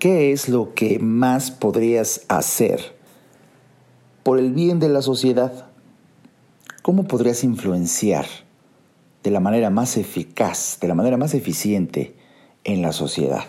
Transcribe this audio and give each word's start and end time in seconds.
¿qué 0.00 0.32
es 0.32 0.48
lo 0.48 0.74
que 0.74 0.98
más 0.98 1.50
podrías 1.50 2.22
hacer 2.28 2.96
por 4.24 4.38
el 4.38 4.52
bien 4.52 4.80
de 4.80 4.88
la 4.88 5.02
sociedad? 5.02 5.66
¿Cómo 6.82 7.04
podrías 7.04 7.44
influenciar 7.44 8.24
de 9.22 9.30
la 9.30 9.40
manera 9.40 9.68
más 9.68 9.98
eficaz, 9.98 10.78
de 10.80 10.88
la 10.88 10.94
manera 10.94 11.18
más 11.18 11.34
eficiente 11.34 12.16
en 12.64 12.80
la 12.80 12.92
sociedad? 12.92 13.44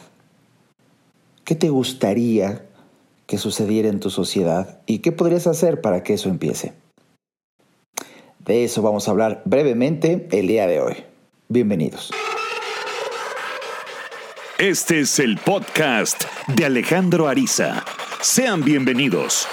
¿Qué 1.46 1.56
te 1.56 1.70
gustaría 1.70 2.66
que 3.28 3.38
sucediera 3.38 3.88
en 3.88 4.02
tu 4.02 4.10
sociedad 4.10 4.82
y 4.86 5.00
qué 5.00 5.14
podrías 5.14 5.48
hacer 5.48 5.80
para 5.80 6.04
que 6.04 6.16
eso 6.16 6.28
empiece? 6.28 6.74
De 8.40 8.66
eso 8.66 8.82
vamos 8.82 9.08
a 9.08 9.12
hablar 9.12 9.42
brevemente 9.46 10.28
el 10.32 10.48
día 10.48 10.68
de 10.68 10.82
hoy. 10.82 10.96
Bienvenidos. 11.48 12.12
Este 14.62 15.00
es 15.00 15.18
el 15.18 15.40
podcast 15.40 16.26
de 16.56 16.66
Alejandro 16.66 17.28
Ariza. 17.28 17.84
Sean 18.22 18.64
bienvenidos. 18.64 19.48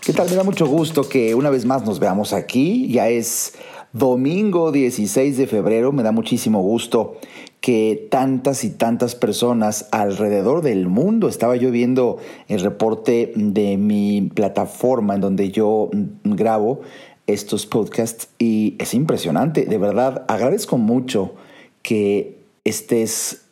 ¿Qué 0.00 0.14
tal? 0.14 0.30
Me 0.30 0.36
da 0.36 0.42
mucho 0.42 0.66
gusto 0.66 1.06
que 1.06 1.34
una 1.34 1.50
vez 1.50 1.66
más 1.66 1.84
nos 1.84 2.00
veamos 2.00 2.32
aquí. 2.32 2.88
Ya 2.90 3.10
es 3.10 3.52
domingo 3.92 4.72
16 4.72 5.36
de 5.36 5.46
febrero. 5.46 5.92
Me 5.92 6.02
da 6.02 6.10
muchísimo 6.10 6.62
gusto 6.62 7.18
que 7.60 8.08
tantas 8.10 8.64
y 8.64 8.70
tantas 8.70 9.14
personas 9.14 9.90
alrededor 9.92 10.62
del 10.62 10.88
mundo, 10.88 11.28
estaba 11.28 11.56
yo 11.56 11.70
viendo 11.70 12.16
el 12.48 12.62
reporte 12.62 13.34
de 13.36 13.76
mi 13.76 14.30
plataforma 14.34 15.16
en 15.16 15.20
donde 15.20 15.50
yo 15.50 15.90
grabo 16.24 16.80
estos 17.26 17.66
podcasts 17.66 18.30
y 18.38 18.76
es 18.78 18.94
impresionante, 18.94 19.66
de 19.66 19.76
verdad 19.76 20.24
agradezco 20.28 20.78
mucho 20.78 21.34
que 21.82 22.38
estés 22.64 23.42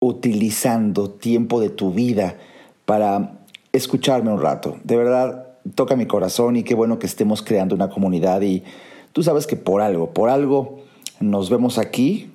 utilizando 0.00 1.10
tiempo 1.10 1.60
de 1.60 1.70
tu 1.70 1.92
vida 1.92 2.36
para 2.84 3.38
escucharme 3.72 4.32
un 4.32 4.40
rato. 4.40 4.76
De 4.84 4.96
verdad, 4.96 5.46
toca 5.74 5.96
mi 5.96 6.06
corazón 6.06 6.56
y 6.56 6.62
qué 6.62 6.74
bueno 6.74 6.98
que 6.98 7.06
estemos 7.06 7.42
creando 7.42 7.74
una 7.74 7.90
comunidad 7.90 8.40
y 8.42 8.64
tú 9.12 9.22
sabes 9.22 9.46
que 9.46 9.56
por 9.56 9.82
algo, 9.82 10.12
por 10.12 10.30
algo 10.30 10.80
nos 11.20 11.50
vemos 11.50 11.78
aquí 11.78 12.30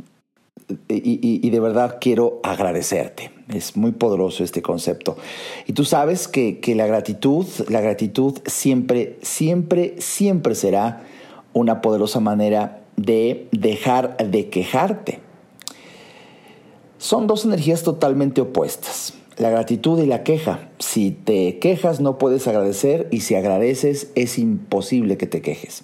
y, 0.88 1.50
de 1.50 1.60
verdad 1.60 1.98
quiero 2.00 2.40
agradecerte. 2.44 3.32
Es 3.54 3.78
muy 3.78 3.92
poderoso 3.92 4.44
este 4.44 4.62
concepto. 4.62 5.18
Y 5.68 5.74
tú 5.74 5.86
sabes 5.86 6.28
que, 6.28 6.60
que 6.60 6.74
la 6.74 6.88
gratitud, 6.88 7.46
la 7.70 7.82
gratitud 7.82 8.40
siempre, 8.46 9.18
siempre, 9.22 9.96
siempre 10.00 10.56
será 10.56 11.04
una 11.54 11.82
poderosa 11.82 12.20
manera 12.20 12.82
de 12.96 13.48
dejar 13.52 14.18
de 14.18 14.50
quejarte. 14.50 15.20
Son 17.06 17.28
dos 17.28 17.46
energías 17.46 17.84
totalmente 17.84 18.42
opuestas, 18.42 19.14
la 19.38 19.52
gratitud 19.52 20.02
y 20.02 20.08
la 20.08 20.24
queja. 20.24 20.72
Si 20.80 21.12
te 21.12 21.60
quejas 21.60 22.00
no 22.00 22.18
puedes 22.18 22.48
agradecer 22.48 23.08
y 23.12 23.20
si 23.20 23.36
agradeces 23.36 24.12
es 24.16 24.40
imposible 24.40 25.16
que 25.16 25.28
te 25.28 25.44
quejes. 25.44 25.84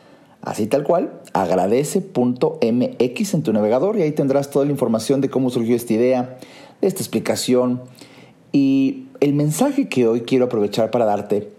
Así 0.42 0.66
tal 0.66 0.84
cual, 0.84 1.19
agradece.mx 1.32 3.34
en 3.34 3.42
tu 3.42 3.52
navegador 3.52 3.98
y 3.98 4.02
ahí 4.02 4.12
tendrás 4.12 4.50
toda 4.50 4.64
la 4.64 4.72
información 4.72 5.20
de 5.20 5.28
cómo 5.28 5.50
surgió 5.50 5.76
esta 5.76 5.92
idea, 5.92 6.38
de 6.80 6.88
esta 6.88 7.00
explicación. 7.00 7.82
Y 8.52 9.06
el 9.20 9.34
mensaje 9.34 9.88
que 9.88 10.06
hoy 10.06 10.22
quiero 10.22 10.46
aprovechar 10.46 10.90
para 10.90 11.04
darte 11.04 11.50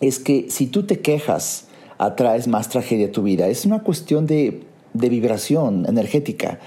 es 0.00 0.18
que 0.18 0.46
si 0.50 0.66
tú 0.66 0.84
te 0.84 1.00
quejas, 1.00 1.68
atraes 1.98 2.48
más 2.48 2.68
tragedia 2.68 3.06
a 3.06 3.12
tu 3.12 3.22
vida. 3.22 3.48
Es 3.48 3.64
una 3.64 3.82
cuestión 3.82 4.26
de, 4.26 4.62
de 4.92 5.08
vibración 5.08 5.86
energética. 5.88 6.58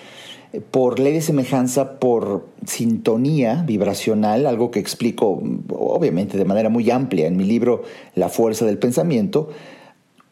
Por 0.72 1.00
ley 1.00 1.12
de 1.12 1.22
semejanza, 1.22 2.00
por 2.00 2.48
sintonía 2.66 3.64
vibracional, 3.68 4.46
algo 4.46 4.72
que 4.72 4.80
explico 4.80 5.44
obviamente 5.70 6.38
de 6.38 6.46
manera 6.46 6.70
muy 6.70 6.90
amplia 6.90 7.28
en 7.28 7.36
mi 7.36 7.44
libro 7.44 7.84
La 8.16 8.30
fuerza 8.30 8.66
del 8.66 8.78
pensamiento, 8.78 9.50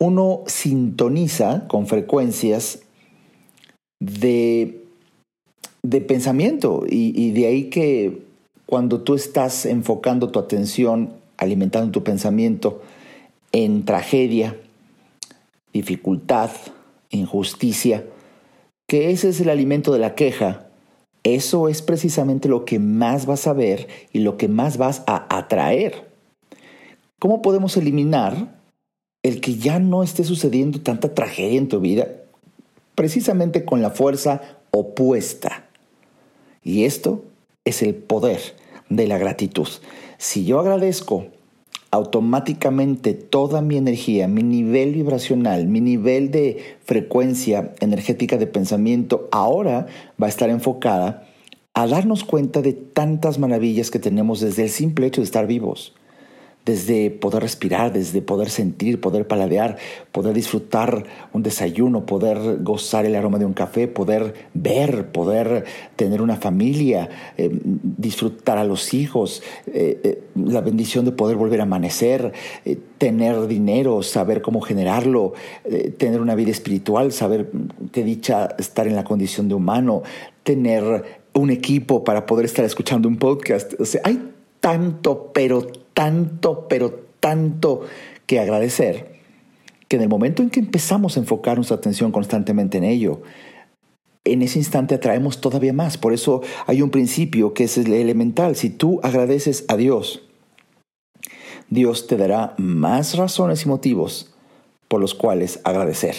uno 0.04 0.44
sintoniza 0.48 1.68
con 1.68 1.88
frecuencias 1.88 2.82
de, 4.02 4.84
de 5.82 6.02
pensamiento 6.02 6.84
y, 6.90 7.14
y, 7.20 7.32
de 7.32 7.48
ahí 7.48 7.70
que 7.70 8.22
cuando 8.66 9.02
tú 9.02 9.16
estás 9.16 9.66
enfocando 9.66 10.30
tu 10.30 10.40
atención, 10.40 11.14
alimentando 11.38 11.92
tu 11.92 12.04
pensamiento 12.04 12.82
en 13.54 13.86
tragedia, 13.86 14.58
dificultad, 15.72 16.52
injusticia, 17.10 18.04
que 18.88 19.12
ese 19.12 19.30
es 19.30 19.40
el 19.40 19.50
alimento 19.50 19.94
de 19.94 20.00
la 20.00 20.16
queja, 20.16 20.68
eso 21.24 21.70
es 21.70 21.82
precisamente 21.82 22.50
lo 22.50 22.66
que 22.66 22.80
más 22.80 23.26
vas 23.26 23.48
a 23.48 23.54
ver 23.54 23.88
y 24.12 24.20
lo 24.20 24.36
que 24.36 24.50
más 24.50 24.78
vas 24.78 25.04
a 25.08 25.26
atraer. 25.38 26.12
¿Cómo 27.20 27.42
podemos 27.42 27.78
eliminar 27.78 28.63
el 29.24 29.40
que 29.40 29.56
ya 29.56 29.80
no 29.80 30.04
esté 30.04 30.26
sucediendo 30.26 30.82
tanta 30.82 31.16
tragedia 31.16 31.58
en 31.58 31.70
tu 31.70 31.80
vida, 31.80 32.08
precisamente 32.94 33.64
con 33.64 33.82
la 33.82 33.90
fuerza 33.90 34.42
opuesta. 34.72 35.66
Y 36.62 36.84
esto 36.84 37.24
es 37.66 37.82
el 37.82 37.96
poder 37.96 38.40
de 38.90 39.08
la 39.08 39.18
gratitud. 39.18 39.68
Si 40.18 40.46
yo 40.46 40.60
agradezco, 40.60 41.28
automáticamente 41.90 43.14
toda 43.14 43.62
mi 43.62 43.78
energía, 43.78 44.28
mi 44.28 44.44
nivel 44.44 44.94
vibracional, 44.94 45.68
mi 45.68 45.80
nivel 45.80 46.32
de 46.32 46.78
frecuencia 46.84 47.74
energética 47.80 48.38
de 48.38 48.48
pensamiento, 48.48 49.30
ahora 49.32 49.88
va 50.22 50.26
a 50.26 50.30
estar 50.30 50.50
enfocada 50.50 51.28
a 51.74 51.88
darnos 51.88 52.24
cuenta 52.24 52.62
de 52.62 52.74
tantas 52.74 53.40
maravillas 53.40 53.90
que 53.90 54.00
tenemos 54.00 54.42
desde 54.42 54.64
el 54.64 54.70
simple 54.70 55.08
hecho 55.08 55.22
de 55.22 55.26
estar 55.26 55.48
vivos 55.48 55.94
desde 56.66 57.12
poder 57.12 57.44
respirar, 57.44 57.92
desde 57.92 58.22
poder 58.22 58.50
sentir, 58.50 59.02
poder 59.02 59.28
paladear, 59.28 59.78
poder 60.12 60.34
disfrutar 60.34 61.06
un 61.34 61.44
desayuno, 61.44 62.06
poder 62.06 62.64
gozar 62.64 63.06
el 63.06 63.16
aroma 63.16 63.38
de 63.38 63.46
un 63.46 63.54
café, 63.54 63.88
poder 63.88 64.34
ver, 64.54 65.12
poder 65.12 65.66
tener 65.98 66.22
una 66.22 66.38
familia, 66.38 67.10
eh, 67.38 67.50
disfrutar 67.52 68.58
a 68.58 68.64
los 68.64 68.94
hijos, 68.94 69.44
eh, 69.68 70.00
eh, 70.04 70.24
la 70.36 70.62
bendición 70.62 71.04
de 71.04 71.12
poder 71.12 71.36
volver 71.36 71.60
a 71.60 71.64
amanecer, 71.64 72.32
tener 72.98 73.48
dinero, 73.48 74.02
saber 74.02 74.42
cómo 74.42 74.62
generarlo, 74.62 75.34
tener 75.98 76.22
una 76.22 76.36
vida 76.36 76.52
espiritual, 76.52 77.12
saber 77.12 77.52
qué 77.92 78.04
dicha 78.04 78.56
estar 78.58 78.88
en 78.88 78.96
la 78.96 79.04
condición 79.04 79.50
de 79.50 79.56
humano, 79.56 80.04
tener 80.44 81.24
un 81.34 81.50
equipo 81.50 82.04
para 82.04 82.26
poder 82.26 82.46
estar 82.46 82.64
escuchando 82.64 83.08
un 83.08 83.18
podcast. 83.18 83.74
O 83.80 83.86
sea, 83.86 84.02
hay 84.06 84.32
tanto, 84.60 85.32
pero 85.34 85.68
tanto, 85.94 86.68
pero 86.68 86.92
tanto 87.20 87.82
que 88.26 88.40
agradecer, 88.40 89.14
que 89.88 89.98
en 89.98 90.04
el 90.04 90.10
momento 90.10 90.42
en 90.42 90.50
que 90.50 90.60
empezamos 90.60 91.18
a 91.18 91.20
enfocar 91.20 91.58
nuestra 91.58 91.78
atención 91.78 92.12
constantemente 92.12 92.78
en 92.78 92.84
ello, 92.84 93.22
en 94.26 94.42
ese 94.42 94.60
instante 94.60 94.96
atraemos 94.96 95.42
todavía 95.42 95.74
más. 95.74 95.98
Por 95.98 96.14
eso 96.14 96.42
hay 96.66 96.82
un 96.82 96.90
principio 96.90 97.54
que 97.54 97.66
es 97.66 97.78
el 97.78 97.94
elemental. 97.94 98.56
Si 98.56 98.70
tú 98.70 99.00
agradeces 99.04 99.66
a 99.68 99.76
Dios, 99.76 100.24
Dios 101.70 102.08
te 102.08 102.18
dará 102.18 102.54
más 102.58 103.18
razones 103.18 103.66
y 103.66 103.70
motivos 103.70 104.34
por 104.88 105.02
los 105.02 105.14
cuales 105.14 105.60
agradecer. 105.64 106.16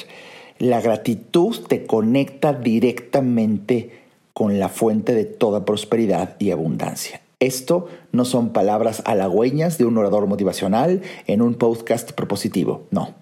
La 0.58 0.80
gratitud 0.80 1.56
te 1.66 1.86
conecta 1.86 2.52
directamente 2.52 4.02
con 4.32 4.58
la 4.58 4.68
fuente 4.68 5.14
de 5.14 5.24
toda 5.24 5.64
prosperidad 5.64 6.36
y 6.38 6.50
abundancia. 6.50 7.23
Esto 7.44 7.88
no 8.10 8.24
son 8.24 8.54
palabras 8.54 9.02
halagüeñas 9.04 9.76
de 9.76 9.84
un 9.84 9.98
orador 9.98 10.26
motivacional 10.26 11.02
en 11.26 11.42
un 11.42 11.54
podcast 11.54 12.12
propositivo, 12.12 12.86
no. 12.90 13.14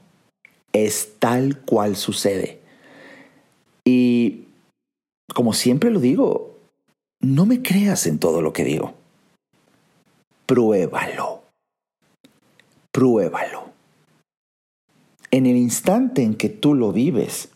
Es 0.72 1.14
tal 1.18 1.58
cual 1.58 1.96
sucede. 1.96 2.60
Y 3.84 4.44
como 5.34 5.52
siempre 5.54 5.90
lo 5.90 5.98
digo, 5.98 6.56
no 7.20 7.46
me 7.46 7.62
creas 7.62 8.06
en 8.06 8.18
todo 8.18 8.42
lo 8.42 8.52
que 8.52 8.64
digo. 8.64 8.94
Pruébalo. 10.46 11.42
Pruébalo. 12.92 13.70
En 15.32 15.46
el 15.46 15.56
instante 15.56 16.22
en 16.22 16.34
que 16.36 16.48
tú 16.48 16.74
lo 16.74 16.92
vives, 16.92 17.48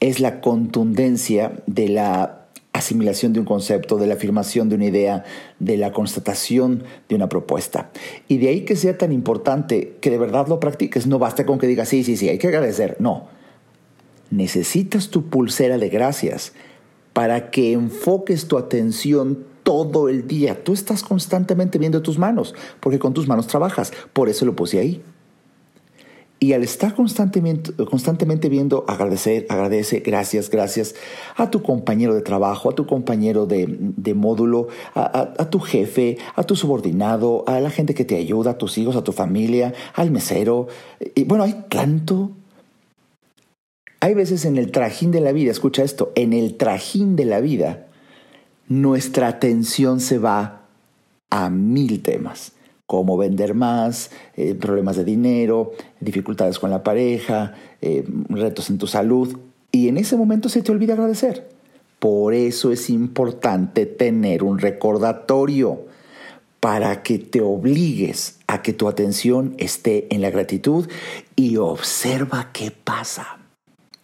es 0.00 0.20
la 0.20 0.40
contundencia 0.40 1.62
de 1.66 1.88
la 1.88 2.41
asimilación 2.82 3.32
de 3.32 3.40
un 3.40 3.46
concepto, 3.46 3.96
de 3.96 4.06
la 4.06 4.14
afirmación 4.14 4.68
de 4.68 4.74
una 4.74 4.84
idea, 4.84 5.24
de 5.58 5.76
la 5.76 5.92
constatación 5.92 6.84
de 7.08 7.14
una 7.14 7.28
propuesta. 7.28 7.90
Y 8.28 8.38
de 8.38 8.48
ahí 8.48 8.64
que 8.64 8.76
sea 8.76 8.98
tan 8.98 9.12
importante 9.12 9.96
que 10.00 10.10
de 10.10 10.18
verdad 10.18 10.48
lo 10.48 10.60
practiques. 10.60 11.06
No 11.06 11.18
basta 11.18 11.46
con 11.46 11.58
que 11.58 11.66
digas, 11.66 11.88
sí, 11.88 12.04
sí, 12.04 12.16
sí, 12.16 12.28
hay 12.28 12.38
que 12.38 12.48
agradecer. 12.48 12.96
No. 12.98 13.28
Necesitas 14.30 15.08
tu 15.08 15.28
pulsera 15.28 15.78
de 15.78 15.88
gracias 15.88 16.52
para 17.12 17.50
que 17.50 17.72
enfoques 17.72 18.48
tu 18.48 18.58
atención 18.58 19.44
todo 19.62 20.08
el 20.08 20.26
día. 20.26 20.64
Tú 20.64 20.72
estás 20.72 21.02
constantemente 21.02 21.78
viendo 21.78 22.02
tus 22.02 22.18
manos, 22.18 22.54
porque 22.80 22.98
con 22.98 23.14
tus 23.14 23.28
manos 23.28 23.46
trabajas. 23.46 23.92
Por 24.12 24.28
eso 24.28 24.44
lo 24.44 24.56
puse 24.56 24.78
ahí. 24.78 25.02
Y 26.42 26.54
al 26.54 26.64
estar 26.64 26.96
constantemente, 26.96 27.72
constantemente 27.84 28.48
viendo, 28.48 28.84
agradecer, 28.88 29.46
agradece, 29.48 30.00
gracias, 30.00 30.50
gracias 30.50 30.96
a 31.36 31.52
tu 31.52 31.62
compañero 31.62 32.16
de 32.16 32.20
trabajo, 32.20 32.68
a 32.68 32.74
tu 32.74 32.84
compañero 32.84 33.46
de, 33.46 34.12
módulo, 34.16 34.66
a, 34.96 35.48
tu 35.50 35.60
jefe, 35.60 36.18
a 36.34 36.42
tu 36.42 36.56
subordinado, 36.56 37.44
a 37.46 37.60
la 37.60 37.70
gente 37.70 37.94
que 37.94 38.04
te 38.04 38.16
ayuda, 38.16 38.50
a 38.50 38.58
tus 38.58 38.76
hijos, 38.76 38.96
a 38.96 39.04
tu 39.04 39.12
familia, 39.12 39.72
al 39.94 40.10
mesero. 40.10 40.66
Y 41.14 41.22
bueno, 41.22 41.44
hay 41.44 41.54
tanto. 41.68 42.32
Hay 44.00 44.14
veces 44.14 44.44
en 44.44 44.56
el 44.56 44.72
trajín 44.72 45.12
de 45.12 45.20
la 45.20 45.30
vida, 45.30 45.52
escucha 45.52 45.84
esto, 45.84 46.10
en 46.16 46.32
el 46.32 46.56
trajín 46.56 47.14
de 47.14 47.24
la 47.24 47.38
vida, 47.38 47.86
nuestra 48.66 49.28
atención 49.28 50.00
se 50.00 50.18
va 50.18 50.62
a 51.30 51.50
mil 51.50 52.02
temas 52.02 52.54
cómo 52.92 53.16
vender 53.16 53.54
más, 53.54 54.10
eh, 54.36 54.54
problemas 54.54 54.96
de 54.96 55.04
dinero, 55.04 55.72
dificultades 55.98 56.58
con 56.58 56.68
la 56.68 56.82
pareja, 56.82 57.54
eh, 57.80 58.04
retos 58.28 58.68
en 58.68 58.76
tu 58.76 58.86
salud. 58.86 59.34
Y 59.70 59.88
en 59.88 59.96
ese 59.96 60.14
momento 60.14 60.50
se 60.50 60.60
te 60.60 60.72
olvida 60.72 60.92
agradecer. 60.92 61.48
Por 61.98 62.34
eso 62.34 62.70
es 62.70 62.90
importante 62.90 63.86
tener 63.86 64.42
un 64.42 64.58
recordatorio 64.58 65.86
para 66.60 67.02
que 67.02 67.18
te 67.18 67.40
obligues 67.40 68.40
a 68.46 68.60
que 68.60 68.74
tu 68.74 68.88
atención 68.88 69.54
esté 69.56 70.14
en 70.14 70.20
la 70.20 70.28
gratitud 70.28 70.86
y 71.34 71.56
observa 71.56 72.50
qué 72.52 72.72
pasa. 72.72 73.38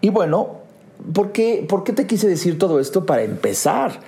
Y 0.00 0.10
bueno, 0.10 0.58
¿por 1.12 1.32
qué, 1.32 1.64
¿por 1.68 1.84
qué 1.84 1.92
te 1.92 2.06
quise 2.06 2.28
decir 2.28 2.58
todo 2.58 2.80
esto? 2.80 3.06
Para 3.06 3.22
empezar, 3.22 4.00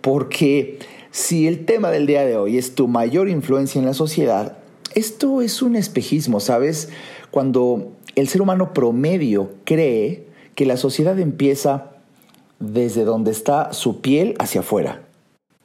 porque 0.00 0.78
si 1.10 1.46
el 1.46 1.64
tema 1.64 1.90
del 1.90 2.06
día 2.06 2.24
de 2.24 2.36
hoy 2.36 2.58
es 2.58 2.74
tu 2.74 2.88
mayor 2.88 3.28
influencia 3.28 3.78
en 3.78 3.86
la 3.86 3.94
sociedad, 3.94 4.56
esto 4.94 5.40
es 5.40 5.62
un 5.62 5.76
espejismo, 5.76 6.40
¿sabes? 6.40 6.88
Cuando 7.30 7.92
el 8.14 8.28
ser 8.28 8.42
humano 8.42 8.72
promedio 8.72 9.50
cree 9.64 10.26
que 10.54 10.66
la 10.66 10.76
sociedad 10.76 11.18
empieza 11.18 11.92
desde 12.58 13.04
donde 13.04 13.30
está 13.30 13.72
su 13.72 14.00
piel 14.00 14.34
hacia 14.38 14.60
afuera. 14.60 15.02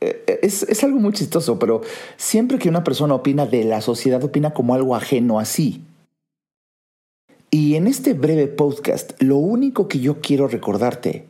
Eh, 0.02 0.24
eh, 0.28 0.40
es, 0.44 0.64
es, 0.64 0.84
algo 0.84 1.00
muy 1.00 1.14
chistoso, 1.14 1.60
pero 1.60 1.82
siempre 2.18 2.58
que 2.58 2.70
una 2.70 2.84
persona 2.84 3.16
opina 3.16 3.46
de 3.46 3.64
la 3.64 3.82
sociedad, 3.82 4.24
opina 4.24 4.54
como 4.54 4.74
algo 4.74 4.96
ajeno 4.96 5.40
a 5.40 5.46
sí. 5.46 5.84
Y 7.52 7.76
en 7.76 7.88
este 7.88 8.14
breve 8.14 8.48
podcast, 8.48 9.14
lo 9.22 9.38
único 9.38 9.88
que 9.88 10.00
yo 10.00 10.22
quiero 10.22 10.48
recordarte 10.48 11.26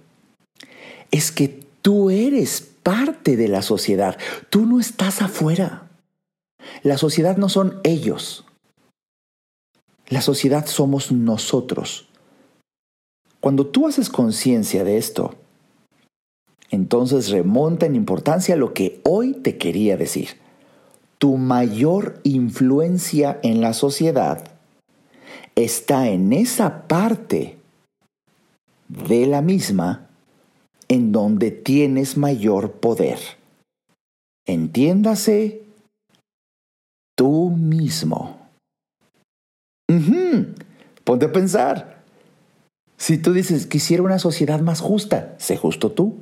es 1.11 1.31
que 1.31 1.59
tú 1.81 2.09
eres 2.09 2.61
parte 2.61 3.35
de 3.37 3.47
la 3.47 3.61
sociedad, 3.61 4.17
tú 4.49 4.65
no 4.65 4.79
estás 4.79 5.21
afuera. 5.21 5.89
La 6.83 6.97
sociedad 6.97 7.37
no 7.37 7.49
son 7.49 7.79
ellos. 7.83 8.44
La 10.07 10.21
sociedad 10.21 10.65
somos 10.67 11.11
nosotros. 11.11 12.07
Cuando 13.39 13.67
tú 13.67 13.87
haces 13.87 14.09
conciencia 14.09 14.83
de 14.83 14.97
esto, 14.97 15.35
entonces 16.69 17.29
remonta 17.29 17.85
en 17.85 17.95
importancia 17.95 18.55
lo 18.55 18.73
que 18.73 19.01
hoy 19.03 19.33
te 19.33 19.57
quería 19.57 19.97
decir. 19.97 20.29
Tu 21.17 21.37
mayor 21.37 22.19
influencia 22.23 23.39
en 23.43 23.61
la 23.61 23.73
sociedad 23.73 24.43
está 25.55 26.09
en 26.09 26.33
esa 26.33 26.87
parte 26.87 27.57
de 28.89 29.25
la 29.25 29.41
misma 29.41 30.07
en 30.87 31.11
donde 31.11 31.51
tienes 31.51 32.17
mayor 32.17 32.73
poder. 32.73 33.19
Entiéndase 34.45 35.63
tú 37.15 37.49
mismo. 37.49 38.44
Ponte 41.03 41.25
a 41.25 41.31
pensar. 41.31 42.03
Si 42.97 43.17
tú 43.17 43.33
dices, 43.33 43.67
quisiera 43.67 44.03
una 44.03 44.19
sociedad 44.19 44.59
más 44.61 44.81
justa, 44.81 45.35
sé 45.37 45.57
justo 45.57 45.91
tú. 45.91 46.17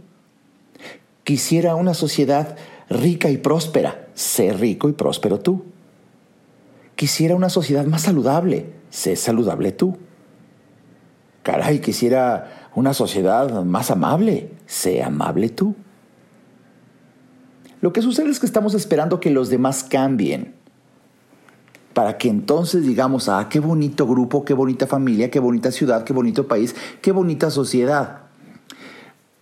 Quisiera 1.24 1.76
una 1.76 1.94
sociedad 1.94 2.58
rica 2.90 3.30
y 3.30 3.38
próspera, 3.38 4.08
sé 4.14 4.52
rico 4.54 4.90
y 4.90 4.94
próspero 4.94 5.40
tú. 5.40 5.64
Quisiera 6.96 7.36
una 7.36 7.50
sociedad 7.50 7.86
más 7.86 8.04
saludable, 8.04 8.74
sé 8.90 9.16
saludable 9.16 9.72
tú. 9.72 9.98
Caray, 11.44 11.80
quisiera 11.80 12.70
una 12.76 12.94
sociedad 12.94 13.64
más 13.64 13.92
amable, 13.92 14.50
sé 14.66 15.02
amable 15.02 15.50
tú. 15.50 15.76
Lo 17.82 17.94
que 17.94 18.02
sucede 18.02 18.30
es 18.30 18.40
que 18.40 18.46
estamos 18.46 18.74
esperando 18.74 19.20
que 19.20 19.30
los 19.30 19.50
demás 19.50 19.84
cambien 19.84 20.56
para 21.94 22.18
que 22.18 22.30
entonces 22.30 22.86
digamos, 22.86 23.30
ah, 23.30 23.48
qué 23.50 23.60
bonito 23.60 24.08
grupo, 24.08 24.44
qué 24.46 24.54
bonita 24.54 24.88
familia, 24.88 25.30
qué 25.30 25.40
bonita 25.40 25.72
ciudad, 25.72 26.04
qué 26.04 26.14
bonito 26.14 26.48
país, 26.48 26.76
qué 27.02 27.12
bonita 27.12 27.50
sociedad. 27.50 28.24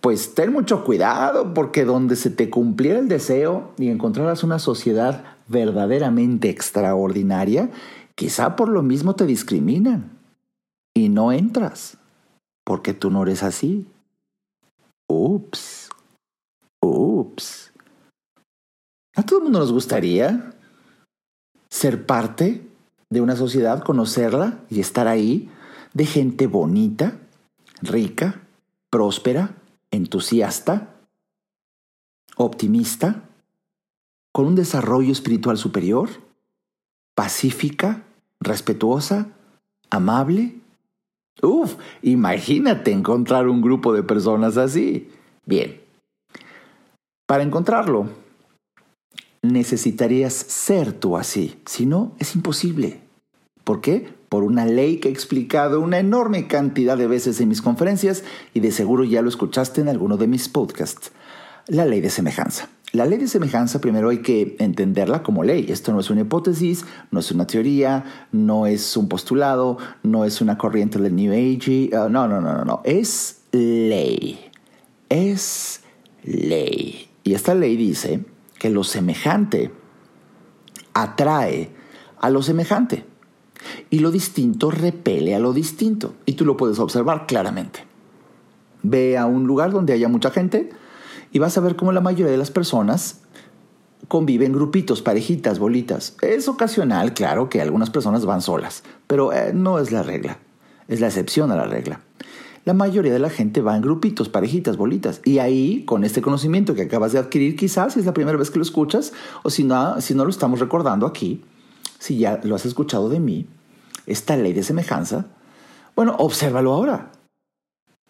Pues 0.00 0.34
ten 0.34 0.52
mucho 0.52 0.84
cuidado 0.84 1.54
porque 1.54 1.84
donde 1.84 2.16
se 2.16 2.30
te 2.30 2.50
cumpliera 2.50 2.98
el 2.98 3.08
deseo 3.08 3.72
y 3.78 3.88
encontraras 3.88 4.42
una 4.42 4.58
sociedad 4.58 5.24
verdaderamente 5.48 6.50
extraordinaria, 6.50 7.70
quizá 8.14 8.56
por 8.56 8.68
lo 8.68 8.82
mismo 8.82 9.14
te 9.14 9.26
discriminan 9.26 10.18
y 10.94 11.08
no 11.08 11.32
entras 11.32 11.98
porque 12.64 12.94
tú 12.94 13.10
no 13.10 13.22
eres 13.22 13.42
así. 13.42 13.86
Ups, 15.08 15.88
ups. 16.82 17.72
A 19.14 19.22
todo 19.22 19.38
el 19.38 19.44
mundo 19.44 19.58
nos 19.58 19.72
gustaría 19.72 20.54
ser 21.82 22.06
parte 22.06 22.64
de 23.10 23.20
una 23.20 23.34
sociedad, 23.34 23.82
conocerla 23.82 24.60
y 24.70 24.78
estar 24.78 25.08
ahí, 25.08 25.50
de 25.94 26.06
gente 26.06 26.46
bonita, 26.46 27.18
rica, 27.80 28.40
próspera, 28.88 29.56
entusiasta, 29.90 30.94
optimista, 32.36 33.24
con 34.32 34.46
un 34.46 34.54
desarrollo 34.54 35.10
espiritual 35.10 35.58
superior, 35.58 36.08
pacífica, 37.16 38.04
respetuosa, 38.38 39.32
amable. 39.90 40.60
Uf, 41.42 41.74
imagínate 42.02 42.92
encontrar 42.92 43.48
un 43.48 43.60
grupo 43.60 43.92
de 43.92 44.04
personas 44.04 44.56
así. 44.56 45.10
Bien, 45.46 45.80
para 47.26 47.42
encontrarlo, 47.42 48.08
necesitarías 49.42 50.32
ser 50.32 50.92
tú 50.92 51.16
así. 51.16 51.60
Si 51.66 51.86
no, 51.86 52.14
es 52.18 52.34
imposible. 52.34 53.00
¿Por 53.64 53.80
qué? 53.80 54.22
por 54.32 54.44
una 54.44 54.64
ley 54.64 54.96
que 54.96 55.10
he 55.10 55.12
explicado 55.12 55.78
una 55.78 55.98
enorme 55.98 56.46
cantidad 56.46 56.96
de 56.96 57.06
veces 57.06 57.38
en 57.42 57.50
mis 57.50 57.60
conferencias 57.60 58.24
y 58.54 58.60
de 58.60 58.72
seguro 58.72 59.04
ya 59.04 59.20
lo 59.20 59.28
escuchaste 59.28 59.82
en 59.82 59.90
alguno 59.90 60.16
de 60.16 60.26
mis 60.26 60.48
podcasts. 60.48 61.12
La 61.66 61.84
ley 61.84 62.00
de 62.00 62.08
semejanza. 62.08 62.70
La 62.92 63.04
ley 63.04 63.18
de 63.18 63.28
semejanza 63.28 63.82
primero 63.82 64.08
hay 64.08 64.22
que 64.22 64.56
entenderla 64.58 65.22
como 65.22 65.44
ley. 65.44 65.66
Esto 65.68 65.92
no 65.92 66.00
es 66.00 66.08
una 66.08 66.22
hipótesis, 66.22 66.86
no 67.10 67.20
es 67.20 67.30
una 67.30 67.46
teoría, 67.46 68.28
no 68.32 68.66
es 68.66 68.96
un 68.96 69.06
postulado, 69.06 69.76
no 70.02 70.24
es 70.24 70.40
una 70.40 70.56
corriente 70.56 70.98
del 70.98 71.14
New 71.14 71.30
Age. 71.30 71.90
Uh, 71.92 72.08
no, 72.08 72.26
no, 72.26 72.40
no, 72.40 72.54
no, 72.54 72.64
no. 72.64 72.80
Es 72.84 73.42
ley. 73.52 74.50
Es 75.10 75.82
ley. 76.24 77.10
Y 77.22 77.34
esta 77.34 77.54
ley 77.54 77.76
dice 77.76 78.24
que 78.62 78.70
lo 78.70 78.84
semejante 78.84 79.72
atrae 80.94 81.72
a 82.20 82.30
lo 82.30 82.42
semejante 82.42 83.04
y 83.90 83.98
lo 83.98 84.12
distinto 84.12 84.70
repele 84.70 85.34
a 85.34 85.40
lo 85.40 85.52
distinto. 85.52 86.14
Y 86.26 86.34
tú 86.34 86.44
lo 86.44 86.56
puedes 86.56 86.78
observar 86.78 87.26
claramente. 87.26 87.84
Ve 88.84 89.18
a 89.18 89.26
un 89.26 89.48
lugar 89.48 89.72
donde 89.72 89.94
haya 89.94 90.06
mucha 90.06 90.30
gente 90.30 90.70
y 91.32 91.40
vas 91.40 91.58
a 91.58 91.60
ver 91.60 91.74
cómo 91.74 91.90
la 91.90 92.00
mayoría 92.00 92.30
de 92.30 92.38
las 92.38 92.52
personas 92.52 93.22
conviven 94.06 94.52
grupitos, 94.52 95.02
parejitas, 95.02 95.58
bolitas. 95.58 96.16
Es 96.22 96.46
ocasional, 96.46 97.14
claro, 97.14 97.48
que 97.48 97.60
algunas 97.60 97.90
personas 97.90 98.24
van 98.26 98.42
solas, 98.42 98.84
pero 99.08 99.32
eh, 99.32 99.50
no 99.52 99.80
es 99.80 99.90
la 99.90 100.04
regla, 100.04 100.38
es 100.86 101.00
la 101.00 101.08
excepción 101.08 101.50
a 101.50 101.56
la 101.56 101.64
regla. 101.64 101.98
La 102.64 102.74
mayoría 102.74 103.12
de 103.12 103.18
la 103.18 103.30
gente 103.30 103.60
va 103.60 103.76
en 103.76 103.82
grupitos, 103.82 104.28
parejitas, 104.28 104.76
bolitas. 104.76 105.20
Y 105.24 105.38
ahí, 105.38 105.84
con 105.84 106.04
este 106.04 106.22
conocimiento 106.22 106.74
que 106.74 106.82
acabas 106.82 107.12
de 107.12 107.18
adquirir, 107.18 107.56
quizás 107.56 107.94
si 107.94 108.00
es 108.00 108.06
la 108.06 108.14
primera 108.14 108.38
vez 108.38 108.50
que 108.50 108.58
lo 108.58 108.62
escuchas, 108.62 109.12
o 109.42 109.50
si 109.50 109.64
no, 109.64 110.00
si 110.00 110.14
no 110.14 110.24
lo 110.24 110.30
estamos 110.30 110.60
recordando 110.60 111.06
aquí, 111.06 111.42
si 111.98 112.18
ya 112.18 112.40
lo 112.44 112.54
has 112.54 112.64
escuchado 112.64 113.08
de 113.08 113.18
mí, 113.18 113.46
esta 114.06 114.36
ley 114.36 114.52
de 114.52 114.62
semejanza, 114.62 115.26
bueno, 115.96 116.14
obsérvalo 116.18 116.72
ahora. 116.72 117.10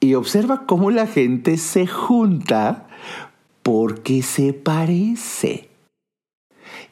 Y 0.00 0.14
observa 0.14 0.66
cómo 0.66 0.90
la 0.90 1.06
gente 1.06 1.56
se 1.56 1.86
junta 1.86 2.88
porque 3.62 4.22
se 4.22 4.52
parece. 4.52 5.71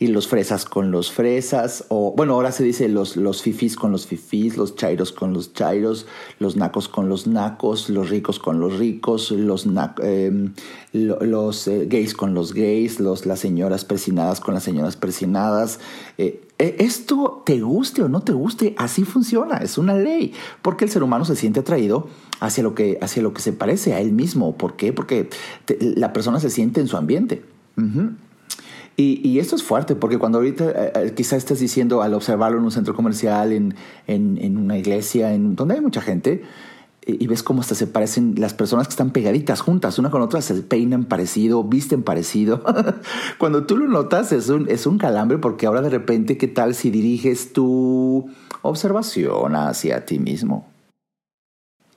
Y 0.02 0.06
los 0.06 0.28
fresas 0.28 0.64
con 0.64 0.90
los 0.90 1.12
fresas, 1.12 1.84
o 1.88 2.14
bueno, 2.16 2.32
ahora 2.32 2.52
se 2.52 2.64
dice 2.64 2.88
los, 2.88 3.18
los 3.18 3.42
fifís 3.42 3.76
con 3.76 3.92
los 3.92 4.06
fifís, 4.06 4.56
los 4.56 4.74
chairos 4.74 5.12
con 5.12 5.34
los 5.34 5.52
chairos, 5.52 6.06
los 6.38 6.56
nacos 6.56 6.88
con 6.88 7.10
los 7.10 7.26
nacos, 7.26 7.90
los 7.90 8.08
ricos 8.08 8.38
con 8.38 8.60
los 8.60 8.78
ricos, 8.78 9.30
los, 9.30 9.66
em, 10.02 10.54
los 10.94 11.68
eh, 11.68 11.84
gays 11.86 12.14
con 12.14 12.32
los 12.32 12.54
gays, 12.54 12.98
los, 12.98 13.26
las 13.26 13.40
señoras 13.40 13.84
persinadas 13.84 14.40
con 14.40 14.54
las 14.54 14.62
señoras 14.62 14.96
persinadas. 14.96 15.80
Eh, 16.16 16.48
e, 16.58 16.76
esto 16.78 17.42
te 17.44 17.60
guste 17.60 18.02
o 18.02 18.08
no 18.08 18.22
te 18.22 18.32
guste, 18.32 18.74
así 18.78 19.04
funciona, 19.04 19.58
es 19.58 19.76
una 19.76 19.92
ley, 19.92 20.32
porque 20.62 20.86
el 20.86 20.90
ser 20.90 21.02
humano 21.02 21.26
se 21.26 21.36
siente 21.36 21.60
atraído 21.60 22.08
hacia 22.40 22.62
lo 22.62 22.74
que, 22.74 22.98
hacia 23.02 23.22
lo 23.22 23.34
que 23.34 23.42
se 23.42 23.52
parece 23.52 23.92
a 23.92 24.00
él 24.00 24.12
mismo. 24.12 24.56
¿Por 24.56 24.76
qué? 24.76 24.94
Porque 24.94 25.28
la 25.78 26.14
persona 26.14 26.40
se 26.40 26.48
siente 26.48 26.80
en 26.80 26.88
su 26.88 26.96
ambiente. 26.96 27.42
Y, 29.00 29.38
esto 29.38 29.56
es 29.56 29.62
fuerte, 29.62 29.94
porque 29.94 30.18
cuando 30.18 30.38
ahorita 30.38 30.70
eh, 30.70 30.92
eh, 30.94 31.12
quizás 31.16 31.38
estés 31.38 31.60
diciendo 31.60 32.02
al 32.02 32.14
observarlo 32.14 32.58
en 32.58 32.64
un 32.64 32.70
centro 32.70 32.94
comercial, 32.94 33.52
en, 33.52 33.74
en, 34.06 34.56
una 34.56 34.78
iglesia, 34.78 35.32
en 35.32 35.56
donde 35.56 35.74
hay 35.74 35.80
mucha 35.80 36.00
gente, 36.00 36.42
y 37.06 37.26
ves 37.26 37.42
cómo 37.42 37.62
hasta 37.62 37.74
se 37.74 37.86
parecen 37.86 38.34
las 38.36 38.52
personas 38.52 38.86
que 38.86 38.92
están 38.92 39.10
pegaditas 39.10 39.60
juntas, 39.60 39.98
una 39.98 40.10
con 40.10 40.22
otra, 40.22 40.42
se 40.42 40.54
peinan 40.54 41.04
parecido, 41.04 41.64
visten 41.64 42.02
parecido. 42.02 42.62
Cuando 43.38 43.64
tú 43.64 43.76
lo 43.76 43.88
notas 43.88 44.32
es 44.32 44.48
un, 44.48 44.68
es 44.68 44.86
un 44.86 44.98
calambre 44.98 45.38
porque 45.38 45.66
ahora 45.66 45.82
de 45.82 45.90
repente, 45.90 46.36
¿qué 46.36 46.46
tal 46.46 46.74
si 46.74 46.90
diriges 46.90 47.52
tu 47.52 48.30
observación 48.62 49.56
hacia 49.56 50.04
ti 50.04 50.18
mismo? 50.18 50.69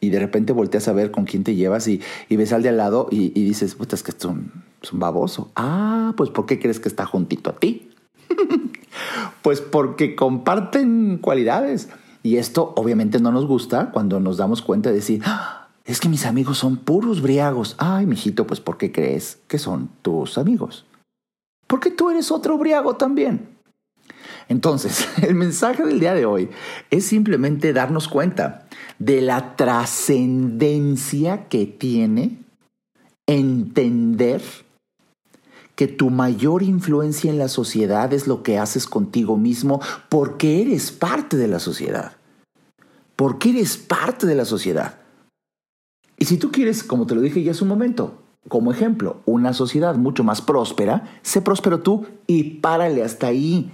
Y 0.03 0.09
de 0.09 0.19
repente 0.19 0.51
volteas 0.51 0.89
a 0.89 0.93
ver 0.93 1.11
con 1.11 1.23
quién 1.23 1.45
te 1.45 1.55
llevas 1.55 1.87
y, 1.87 2.01
ves 2.29 2.51
al 2.51 2.61
de 2.61 2.69
al 2.69 2.77
lado 2.77 3.07
y, 3.09 3.29
dices, 3.29 3.75
puta, 3.75 3.95
es 3.95 4.03
que 4.03 4.11
es 4.11 4.25
un, 4.25 4.51
es 4.81 4.91
un 4.91 4.99
baboso. 4.99 5.49
Ah, 5.55 6.13
pues 6.17 6.29
¿por 6.29 6.45
qué 6.45 6.59
crees 6.59 6.81
que 6.81 6.89
está 6.89 7.05
juntito 7.05 7.49
a 7.49 7.55
ti? 7.55 7.89
pues 9.41 9.61
porque 9.61 10.15
comparten 10.15 11.19
cualidades 11.21 11.87
y 12.21 12.35
esto 12.35 12.73
obviamente 12.75 13.21
no 13.21 13.31
nos 13.31 13.45
gusta 13.45 13.91
cuando 13.91 14.19
nos 14.19 14.35
damos 14.35 14.61
cuenta 14.61 14.89
de 14.89 14.95
decir, 14.95 15.21
ah, 15.25 15.69
es 15.85 16.01
que 16.01 16.09
mis 16.09 16.25
amigos 16.25 16.57
son 16.57 16.75
puros 16.75 17.21
briagos. 17.21 17.75
Ay, 17.77 18.05
mijito, 18.05 18.45
pues 18.45 18.59
¿por 18.59 18.77
qué 18.77 18.91
crees 18.91 19.39
que 19.47 19.57
son 19.57 19.89
tus 20.01 20.37
amigos? 20.37 20.85
Porque 21.65 21.91
tú 21.91 22.09
eres 22.09 22.29
otro 22.29 22.57
briago 22.57 22.97
también. 22.97 23.52
Entonces, 24.49 25.07
el 25.21 25.35
mensaje 25.35 25.83
del 25.83 25.99
día 25.99 26.13
de 26.13 26.25
hoy 26.25 26.49
es 26.89 27.05
simplemente 27.05 27.73
darnos 27.73 28.07
cuenta 28.07 28.67
de 28.99 29.21
la 29.21 29.55
trascendencia 29.55 31.47
que 31.47 31.65
tiene 31.65 32.37
entender 33.25 34.41
que 35.75 35.87
tu 35.87 36.09
mayor 36.09 36.61
influencia 36.61 37.31
en 37.31 37.39
la 37.39 37.47
sociedad 37.47 38.13
es 38.13 38.27
lo 38.27 38.43
que 38.43 38.59
haces 38.59 38.85
contigo 38.85 39.37
mismo 39.37 39.81
porque 40.09 40.61
eres 40.61 40.91
parte 40.91 41.37
de 41.37 41.47
la 41.47 41.59
sociedad. 41.59 42.13
Porque 43.15 43.49
eres 43.49 43.77
parte 43.77 44.27
de 44.27 44.35
la 44.35 44.45
sociedad. 44.45 44.99
Y 46.17 46.25
si 46.25 46.37
tú 46.37 46.51
quieres, 46.51 46.83
como 46.83 47.07
te 47.07 47.15
lo 47.15 47.21
dije 47.21 47.41
ya 47.43 47.51
hace 47.51 47.63
un 47.63 47.69
momento, 47.69 48.21
como 48.47 48.71
ejemplo, 48.71 49.21
una 49.25 49.53
sociedad 49.53 49.95
mucho 49.95 50.23
más 50.23 50.41
próspera, 50.41 51.19
sé 51.21 51.41
próspero 51.41 51.79
tú 51.79 52.05
y 52.27 52.43
párale 52.59 53.03
hasta 53.03 53.27
ahí. 53.27 53.71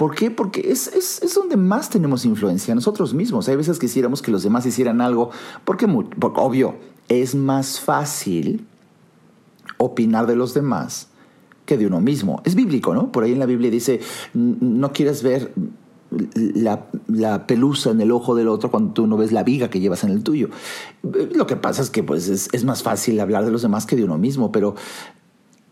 ¿Por 0.00 0.14
qué? 0.14 0.30
Porque 0.30 0.72
es, 0.72 0.88
es, 0.88 1.34
donde 1.34 1.58
más 1.58 1.90
tenemos 1.90 2.24
influencia 2.24 2.74
nosotros 2.74 3.12
mismos. 3.12 3.46
Hay 3.50 3.56
veces 3.56 3.78
quisiéramos 3.78 4.22
que 4.22 4.30
los 4.30 4.42
demás 4.42 4.64
hicieran 4.64 5.02
algo, 5.02 5.28
porque, 5.66 5.86
obvio, 5.86 6.76
es 7.08 7.34
más 7.34 7.80
fácil 7.80 8.66
opinar 9.76 10.26
de 10.26 10.36
los 10.36 10.54
demás 10.54 11.10
de 11.76 11.86
uno 11.86 12.00
mismo. 12.00 12.42
Es 12.44 12.54
bíblico, 12.54 12.94
¿no? 12.94 13.12
Por 13.12 13.24
ahí 13.24 13.32
en 13.32 13.38
la 13.38 13.46
Biblia 13.46 13.70
dice, 13.70 14.00
no 14.34 14.92
quieres 14.92 15.22
ver 15.22 15.52
la, 16.34 17.46
pelusa 17.46 17.90
en 17.90 18.00
el 18.00 18.10
ojo 18.10 18.34
del 18.34 18.48
otro 18.48 18.70
cuando 18.70 18.92
tú 18.92 19.06
no 19.06 19.16
ves 19.16 19.32
la 19.32 19.42
viga 19.42 19.70
que 19.70 19.80
llevas 19.80 20.04
en 20.04 20.10
el 20.10 20.22
tuyo. 20.22 20.48
Lo 21.02 21.46
que 21.46 21.56
pasa 21.56 21.82
es 21.82 21.90
que 21.90 22.02
pues, 22.02 22.28
es, 22.28 22.48
es 22.52 22.64
más 22.64 22.82
fácil 22.82 23.20
hablar 23.20 23.44
de 23.44 23.50
los 23.50 23.62
demás 23.62 23.86
que 23.86 23.96
de 23.96 24.04
uno 24.04 24.18
mismo, 24.18 24.50
pero 24.50 24.74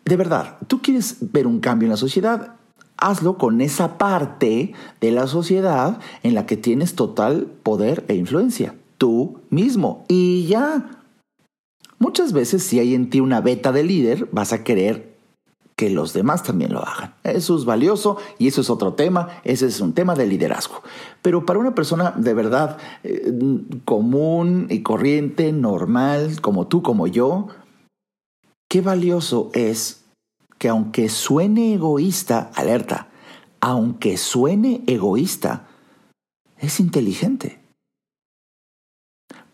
de 0.05 0.17
verdad, 0.17 0.59
tú 0.67 0.81
quieres 0.81 1.17
ver 1.33 1.47
un 1.47 1.61
cambio 1.61 1.87
en 1.87 1.91
la 1.91 1.97
sociedad, 1.97 2.55
hazlo 2.99 3.39
con 3.39 3.61
esa 3.61 3.97
parte 3.97 4.75
de 5.01 5.11
la 5.11 5.27
sociedad 5.27 5.99
en 6.23 6.35
la 6.35 6.47
que 6.47 6.57
tienes 6.57 6.95
total 6.95 7.47
poder 7.63 8.05
e 8.09 8.15
influencia, 8.15 8.75
tú 8.99 9.41
mismo. 9.51 10.05
Y 10.09 10.47
ya. 10.47 10.91
Muchas 11.99 12.33
veces 12.33 12.63
si 12.63 12.79
hay 12.79 12.95
en 12.95 13.11
ti 13.11 13.21
una 13.21 13.41
beta 13.41 13.73
de 13.73 13.83
líder, 13.83 14.29
vas 14.31 14.53
a 14.53 14.63
querer 14.63 15.17
que 15.79 15.91
los 15.91 16.13
demás 16.13 16.43
también 16.43 16.73
lo 16.73 16.85
hagan. 16.85 17.15
Eso 17.23 17.57
es 17.57 17.65
valioso 17.65 18.17
y 18.37 18.49
eso 18.49 18.63
es 18.63 18.69
otro 18.69 18.95
tema, 18.95 19.29
ese 19.45 19.67
es 19.67 19.81
un 19.81 19.93
tema 19.93 20.17
de 20.17 20.27
liderazgo. 20.27 20.83
Pero 21.23 21.47
para 21.47 21.61
una 21.61 21.77
persona 21.77 22.13
de 22.17 22.35
verdad 22.35 22.79
eh, 23.05 23.33
común 23.85 24.67
y 24.71 24.83
corriente, 24.83 25.53
normal, 25.53 26.41
como 26.41 26.67
tú, 26.67 26.83
como 26.83 27.07
yo, 27.07 27.47
qué 28.69 28.81
valioso 28.81 29.51
es 29.55 29.98
que 30.59 30.69
aunque 30.69 31.09
suene 31.09 31.75
egoísta, 31.75 32.51
alerta, 32.55 33.09
aunque 33.61 34.17
suene 34.17 34.83
egoísta, 34.87 35.67
es 36.59 36.81
inteligente. 36.81 37.61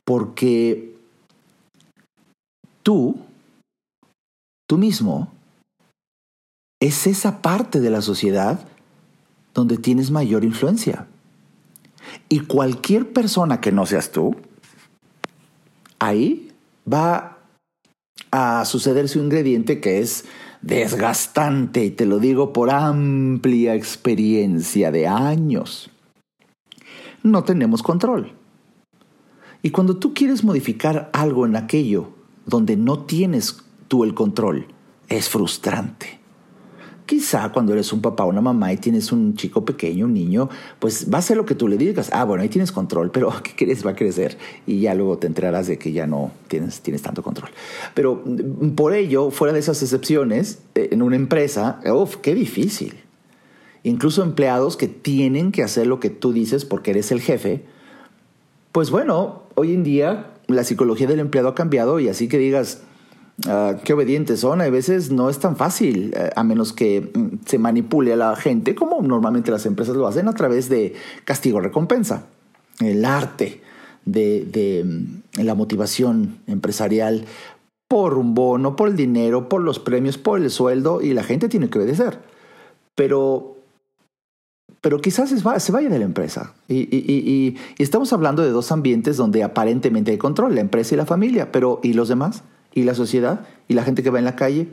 Porque 0.05 0.97
tú, 2.83 3.17
tú 4.69 4.79
mismo, 4.79 5.33
es 6.81 7.07
esa 7.07 7.41
parte 7.41 7.81
de 7.81 7.91
la 7.91 8.03
sociedad 8.03 8.67
donde 9.55 9.79
tienes 9.79 10.11
mayor 10.11 10.45
influencia. 10.45 11.07
Y 12.29 12.41
cualquier 12.41 13.13
persona 13.13 13.61
que 13.61 13.73
no 13.73 13.87
seas 13.87 14.11
tú, 14.11 14.37
ahí 15.99 16.53
va 16.91 17.39
a 18.31 18.65
sucederse 18.65 19.19
un 19.19 19.27
ingrediente 19.27 19.81
que 19.81 20.01
es 20.01 20.25
desgastante, 20.67 21.85
y 21.85 21.91
te 21.91 22.07
lo 22.07 22.19
digo 22.19 22.53
por 22.53 22.71
amplia 22.71 23.75
experiencia 23.75 24.91
de 24.91 25.07
años. 25.07 25.91
No 27.23 27.45
tenemos 27.45 27.83
control. 27.83 28.33
Y 29.63 29.71
cuando 29.71 29.97
tú 29.97 30.15
quieres 30.15 30.43
modificar 30.43 31.11
algo 31.13 31.47
en 31.47 31.57
aquello 31.57 32.11
donde 32.47 32.77
no 32.77 33.01
tienes 33.01 33.63
tú 33.89 34.05
el 34.05 34.15
control, 34.15 34.67
es 35.09 35.29
frustrante. 35.29 36.24
Quizá 37.07 37.53
cuando 37.53 37.75
eres 37.75 37.93
un 37.93 38.01
papá 38.01 38.25
o 38.25 38.29
una 38.29 38.41
mamá 38.41 38.73
y 38.73 38.79
tienes 38.79 39.13
un 39.13 39.35
chico 39.35 39.65
pequeño, 39.65 40.07
un 40.07 40.15
niño, 40.15 40.49
pues 40.79 41.13
va 41.13 41.19
a 41.19 41.23
ser 41.23 41.37
lo 41.37 41.45
que 41.45 41.55
tú 41.55 41.69
le 41.69 41.77
digas. 41.77 42.09
Ah, 42.13 42.25
bueno, 42.25 42.43
ahí 42.43 42.49
tienes 42.49 42.73
control, 42.73 43.11
pero 43.11 43.31
¿qué 43.43 43.53
crees? 43.55 43.85
Va 43.85 43.91
a 43.91 43.95
crecer 43.95 44.39
y 44.67 44.81
ya 44.81 44.95
luego 44.95 45.19
te 45.19 45.27
enterarás 45.27 45.67
de 45.67 45.79
que 45.79 45.93
ya 45.93 46.07
no 46.07 46.33
tienes, 46.49 46.81
tienes 46.81 47.03
tanto 47.03 47.23
control. 47.23 47.51
Pero 47.93 48.23
mm, 48.25 48.71
por 48.71 48.95
ello, 48.95 49.31
fuera 49.31 49.53
de 49.53 49.61
esas 49.61 49.83
excepciones, 49.83 50.61
eh, 50.75 50.89
en 50.93 51.03
una 51.03 51.17
empresa, 51.17 51.81
uff, 51.85 52.17
qué 52.17 52.35
difícil. 52.35 52.95
Incluso 53.83 54.23
empleados 54.23 54.79
que 54.79 54.89
tienen 54.89 55.53
que 55.53 55.63
hacer 55.63 55.87
lo 55.87 56.01
que 56.01 56.09
tú 56.09 56.33
dices 56.33 56.65
porque 56.65 56.93
eres 56.93 57.13
el 57.13 57.21
jefe, 57.21 57.65
Pues 58.73 58.91
bueno, 58.91 59.43
hoy 59.55 59.75
en 59.75 59.85
día 59.85 60.31
la 60.47 60.65
psicología 60.65 61.07
del 61.07 61.21
empleado 61.21 61.49
ha 61.49 61.55
cambiado 61.55 62.01
y 62.01 62.09
así 62.09 62.29
que 62.29 62.39
digas, 62.39 62.83
uh, 63.47 63.77
qué 63.85 63.93
obedientes 63.93 64.41
son, 64.41 64.61
a 64.61 64.69
veces 64.69 65.11
no 65.11 65.31
es 65.31 65.39
tan 65.39 65.57
fácil, 65.57 66.15
uh, 66.17 66.39
a 66.39 66.45
menos 66.45 66.73
que 66.73 67.11
um, 67.15 67.39
se 67.45 67.59
manipule 67.59 68.13
a 68.13 68.17
la 68.17 68.37
gente, 68.37 68.75
como 68.75 69.01
normalmente 69.03 69.51
las 69.51 69.67
empresas 69.67 69.97
lo 69.97 70.07
hacen, 70.07 70.29
a 70.29 70.35
través 70.35 70.69
de 70.69 70.95
castigo-recompensa. 71.25 72.27
El 72.81 73.05
arte 73.05 73.63
de, 74.05 74.83
um, 74.85 75.23
la 75.43 75.55
motivación 75.55 76.39
empresarial 76.47 77.25
por 77.89 78.19
un 78.19 78.35
bono, 78.35 78.77
por 78.77 78.89
el 78.89 78.97
dinero, 78.97 79.49
por 79.49 79.61
los 79.61 79.79
premios, 79.79 80.19
por 80.19 80.41
el 80.41 80.51
sueldo, 80.51 81.01
y 81.03 81.15
la 81.15 81.23
gente 81.23 81.49
tiene 81.49 81.71
que 81.71 81.79
obedecer. 81.79 82.19
Pero 82.95 83.55
pero 84.85 85.01
quizás 85.01 85.31
se 85.31 85.73
vaya 85.73 85.89
de 85.89 85.99
la 85.99 86.05
empresa. 86.05 86.53
Y, 86.69 87.57
estamos 87.79 88.13
hablando 88.13 88.43
de 88.43 88.51
dos 88.51 88.71
ambientes 88.71 89.17
donde 89.17 89.43
aparentemente 89.43 90.11
hay 90.11 90.19
control, 90.19 90.55
la 90.55 90.61
empresa 90.61 90.95
y 90.95 90.99
la 90.99 91.07
familia, 91.07 91.51
pero 91.51 91.81
¿y 91.83 91.95
los 91.95 92.09
demás? 92.09 92.43
¿Y 92.75 92.83
la 92.83 92.95
sociedad? 92.95 93.47
¿Y 93.69 93.75
la 93.75 93.85
gente 93.85 94.03
que 94.03 94.11
va 94.11 94.19
en 94.19 94.25
la 94.25 94.37
calle? 94.37 94.69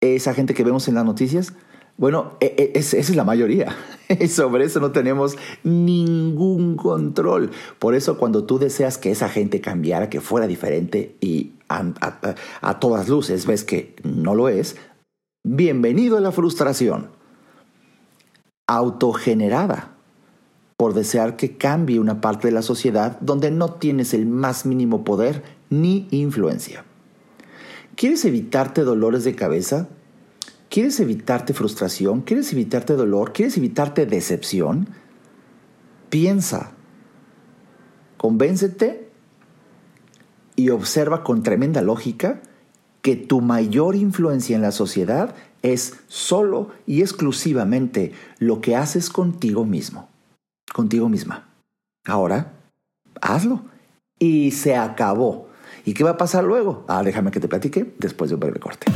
¿Esa 0.00 0.34
gente 0.34 0.52
que 0.52 0.64
vemos 0.64 0.88
en 0.88 0.96
las 0.96 1.04
noticias? 1.04 1.54
Bueno, 1.96 2.32
e, 2.40 2.54
e, 2.58 2.78
esa 2.78 2.98
es 2.98 3.14
la 3.14 3.24
mayoría. 3.24 3.74
Sobre 4.28 4.64
eso 4.64 4.80
no 4.80 4.90
tenemos 4.90 5.36
ningún 5.62 6.76
control. 6.76 7.52
Por 7.78 7.94
eso 7.94 8.18
cuando 8.18 8.44
tú 8.44 8.58
deseas 8.58 8.98
que 8.98 9.12
esa 9.12 9.28
gente 9.28 9.60
cambiara, 9.60 10.10
que 10.10 10.20
fuera 10.20 10.46
diferente 10.48 11.16
y 11.20 11.52
a, 11.68 12.80
todas 12.80 13.08
luces 13.08 13.46
ves 13.46 13.64
que 13.64 13.94
no 14.02 14.34
lo 14.34 14.48
es, 14.48 14.76
bienvenido 15.44 16.16
a 16.16 16.20
la 16.20 16.32
frustración 16.32 17.10
autogenerada 18.68 19.92
por 20.76 20.92
desear 20.92 21.36
que 21.36 21.56
cambie 21.56 22.00
una 22.00 22.20
parte 22.20 22.48
de 22.48 22.52
la 22.52 22.62
sociedad 22.62 23.18
donde 23.20 23.50
no 23.50 23.72
tienes 23.74 24.12
el 24.12 24.26
más 24.26 24.66
mínimo 24.66 25.04
poder 25.04 25.55
ni 25.70 26.08
influencia. 26.10 26.84
¿Quieres 27.94 28.24
evitarte 28.24 28.82
dolores 28.82 29.24
de 29.24 29.34
cabeza? 29.34 29.88
¿Quieres 30.68 31.00
evitarte 31.00 31.54
frustración? 31.54 32.20
¿Quieres 32.20 32.52
evitarte 32.52 32.94
dolor? 32.94 33.32
¿Quieres 33.32 33.56
evitarte 33.56 34.04
decepción? 34.06 34.88
Piensa, 36.10 36.72
convéncete 38.16 39.08
y 40.56 40.70
observa 40.70 41.24
con 41.24 41.42
tremenda 41.42 41.82
lógica 41.82 42.42
que 43.02 43.16
tu 43.16 43.40
mayor 43.40 43.94
influencia 43.94 44.56
en 44.56 44.62
la 44.62 44.72
sociedad 44.72 45.34
es 45.62 45.94
solo 46.08 46.70
y 46.86 47.02
exclusivamente 47.02 48.12
lo 48.38 48.60
que 48.60 48.76
haces 48.76 49.10
contigo 49.10 49.64
mismo, 49.64 50.08
contigo 50.72 51.08
misma. 51.08 51.48
Ahora, 52.04 52.52
hazlo. 53.20 53.62
Y 54.18 54.52
se 54.52 54.76
acabó. 54.76 55.45
¿Y 55.86 55.94
qué 55.94 56.02
va 56.02 56.10
a 56.10 56.18
pasar 56.18 56.42
luego? 56.42 56.84
Ah, 56.88 57.04
déjame 57.04 57.30
que 57.30 57.38
te 57.38 57.46
platique 57.46 57.86
después 57.98 58.28
de 58.28 58.34
un 58.34 58.40
breve 58.40 58.58
corte. 58.58 58.86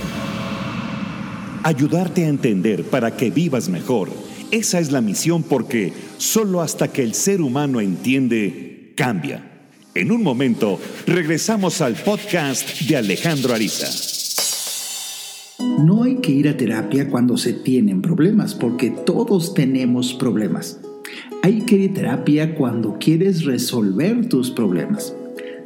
Ayudarte 1.62 2.25
a 2.25 2.28
entender 2.28 2.82
para 2.82 3.16
que 3.16 3.30
vivas 3.30 3.68
mejor. 3.68 4.11
Esa 4.50 4.80
es 4.80 4.90
la 4.90 5.00
misión 5.00 5.44
porque 5.44 5.92
solo 6.18 6.61
hasta 6.61 6.88
que 6.88 7.04
el 7.04 7.14
ser 7.14 7.42
humano 7.42 7.80
entiende, 7.80 8.92
cambia. 8.97 9.68
En 9.94 10.11
un 10.11 10.25
momento, 10.25 10.80
regresamos 11.06 11.80
al 11.80 11.94
podcast 11.94 12.80
de 12.80 12.97
Alejandro 12.97 13.54
Ariza. 13.54 13.87
No 15.85 16.02
hay 16.02 16.16
que 16.16 16.32
ir 16.32 16.49
a 16.49 16.56
terapia 16.56 17.09
cuando 17.09 17.37
se 17.37 17.52
tienen 17.52 18.02
problemas, 18.02 18.56
porque 18.56 18.90
todos 18.90 19.54
tenemos 19.54 20.12
problemas. 20.14 20.80
Hay 21.42 21.61
que 21.61 21.76
ir 21.76 21.90
a 21.90 21.94
terapia 21.94 22.54
cuando 22.56 22.99
quieres 22.99 23.44
resolver 23.44 24.28
tus 24.28 24.50
problemas. 24.50 25.14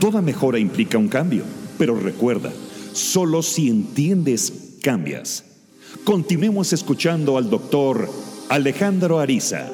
Toda 0.00 0.22
mejora 0.22 0.58
implica 0.58 0.96
un 0.96 1.08
cambio, 1.08 1.44
pero 1.76 1.94
recuerda, 1.94 2.50
solo 2.94 3.42
si 3.42 3.68
entiendes, 3.68 4.78
cambias. 4.82 5.44
Continuemos 6.04 6.72
escuchando 6.72 7.36
al 7.36 7.50
doctor 7.50 8.08
Alejandro 8.48 9.18
Ariza. 9.18 9.70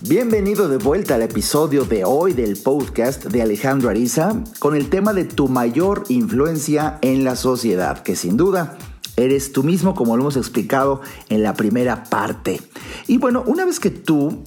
Bienvenido 0.00 0.66
de 0.66 0.78
vuelta 0.78 1.16
al 1.16 1.22
episodio 1.22 1.84
de 1.84 2.06
hoy 2.06 2.32
del 2.32 2.56
podcast 2.56 3.26
de 3.26 3.42
Alejandro 3.42 3.90
Ariza 3.90 4.42
con 4.58 4.74
el 4.74 4.88
tema 4.88 5.12
de 5.12 5.26
tu 5.26 5.48
mayor 5.48 6.04
influencia 6.08 6.98
en 7.02 7.22
la 7.22 7.36
sociedad, 7.36 8.02
que 8.02 8.16
sin 8.16 8.38
duda 8.38 8.78
eres 9.18 9.52
tú 9.52 9.62
mismo 9.62 9.94
como 9.94 10.16
lo 10.16 10.22
hemos 10.22 10.38
explicado 10.38 11.02
en 11.28 11.42
la 11.42 11.52
primera 11.52 12.04
parte. 12.04 12.62
Y 13.06 13.18
bueno, 13.18 13.44
una 13.46 13.66
vez 13.66 13.78
que 13.78 13.90
tú 13.90 14.42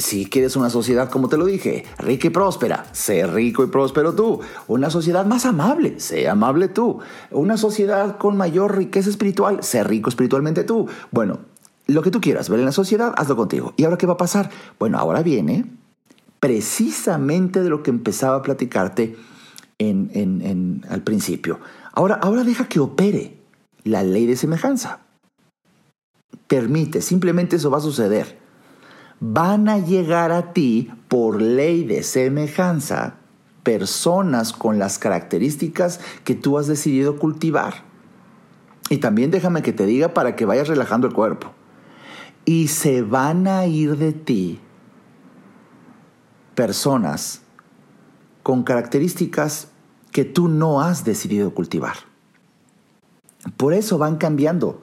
si 0.00 0.26
quieres 0.26 0.56
una 0.56 0.70
sociedad, 0.70 1.10
como 1.10 1.28
te 1.28 1.36
lo 1.36 1.44
dije, 1.44 1.84
rica 1.98 2.26
y 2.26 2.30
próspera, 2.30 2.86
sé 2.92 3.26
rico 3.26 3.62
y 3.62 3.68
próspero 3.68 4.14
tú. 4.14 4.40
Una 4.66 4.90
sociedad 4.90 5.26
más 5.26 5.46
amable, 5.46 6.00
sé 6.00 6.28
amable 6.28 6.68
tú. 6.68 6.98
Una 7.30 7.56
sociedad 7.56 8.18
con 8.18 8.36
mayor 8.36 8.76
riqueza 8.76 9.10
espiritual, 9.10 9.62
sé 9.62 9.84
rico 9.84 10.08
espiritualmente 10.08 10.64
tú. 10.64 10.88
Bueno, 11.10 11.40
lo 11.86 12.02
que 12.02 12.10
tú 12.10 12.20
quieras 12.20 12.48
ver 12.48 12.60
en 12.60 12.66
la 12.66 12.72
sociedad, 12.72 13.12
hazlo 13.16 13.36
contigo. 13.36 13.74
¿Y 13.76 13.84
ahora 13.84 13.98
qué 13.98 14.06
va 14.06 14.14
a 14.14 14.18
pasar? 14.18 14.50
Bueno, 14.78 14.98
ahora 14.98 15.22
viene 15.22 15.66
precisamente 16.40 17.62
de 17.62 17.68
lo 17.68 17.82
que 17.82 17.90
empezaba 17.90 18.36
a 18.36 18.42
platicarte 18.42 19.16
en, 19.78 20.84
al 20.88 21.02
principio. 21.02 21.60
Ahora, 21.92 22.14
ahora 22.16 22.44
deja 22.44 22.68
que 22.68 22.80
opere 22.80 23.36
la 23.84 24.02
ley 24.02 24.26
de 24.26 24.36
semejanza. 24.36 25.00
Permite, 26.46 27.02
simplemente 27.02 27.56
eso 27.56 27.70
va 27.70 27.78
a 27.78 27.82
suceder. 27.82 28.38
Van 29.20 29.68
a 29.68 29.78
llegar 29.78 30.32
a 30.32 30.52
ti 30.52 30.90
por 31.08 31.40
ley 31.40 31.84
de 31.84 32.02
semejanza 32.02 33.16
personas 33.62 34.52
con 34.52 34.78
las 34.78 34.98
características 34.98 36.00
que 36.24 36.34
tú 36.34 36.58
has 36.58 36.66
decidido 36.66 37.18
cultivar. 37.18 37.84
Y 38.88 38.98
también 38.98 39.30
déjame 39.30 39.62
que 39.62 39.72
te 39.72 39.86
diga 39.86 40.14
para 40.14 40.34
que 40.34 40.46
vayas 40.46 40.68
relajando 40.68 41.06
el 41.06 41.12
cuerpo 41.12 41.52
y 42.44 42.68
se 42.68 43.02
van 43.02 43.46
a 43.46 43.66
ir 43.66 43.96
de 43.96 44.12
ti 44.12 44.60
personas 46.54 47.42
con 48.42 48.64
características 48.64 49.68
que 50.10 50.24
tú 50.24 50.48
no 50.48 50.80
has 50.80 51.04
decidido 51.04 51.54
cultivar. 51.54 51.96
Por 53.56 53.74
eso 53.74 53.98
van 53.98 54.16
cambiando 54.16 54.82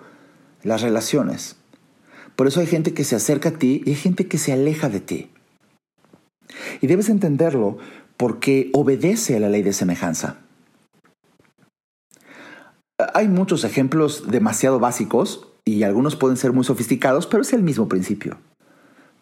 las 0.63 0.81
relaciones. 0.81 1.56
Por 2.37 2.45
eso 2.45 2.59
hay 2.59 2.67
gente 2.67 2.93
que 2.93 3.03
se 3.03 3.15
acerca 3.15 3.49
a 3.49 3.53
ti 3.53 3.81
y 3.83 3.89
hay 3.89 3.95
gente 3.95 4.27
que 4.27 4.37
se 4.37 4.53
aleja 4.53 4.89
de 4.89 4.99
ti. 4.99 5.31
Y 6.81 6.87
debes 6.87 7.09
entenderlo 7.09 7.79
porque 8.15 8.69
obedece 8.73 9.35
a 9.35 9.39
la 9.39 9.49
ley 9.49 9.63
de 9.63 9.73
semejanza. 9.73 10.37
Hay 13.15 13.27
muchos 13.27 13.63
ejemplos 13.63 14.29
demasiado 14.29 14.79
básicos 14.79 15.47
y 15.65 15.81
algunos 15.81 16.15
pueden 16.15 16.37
ser 16.37 16.53
muy 16.53 16.63
sofisticados, 16.63 17.25
pero 17.25 17.41
es 17.41 17.53
el 17.53 17.63
mismo 17.63 17.87
principio. 17.87 18.37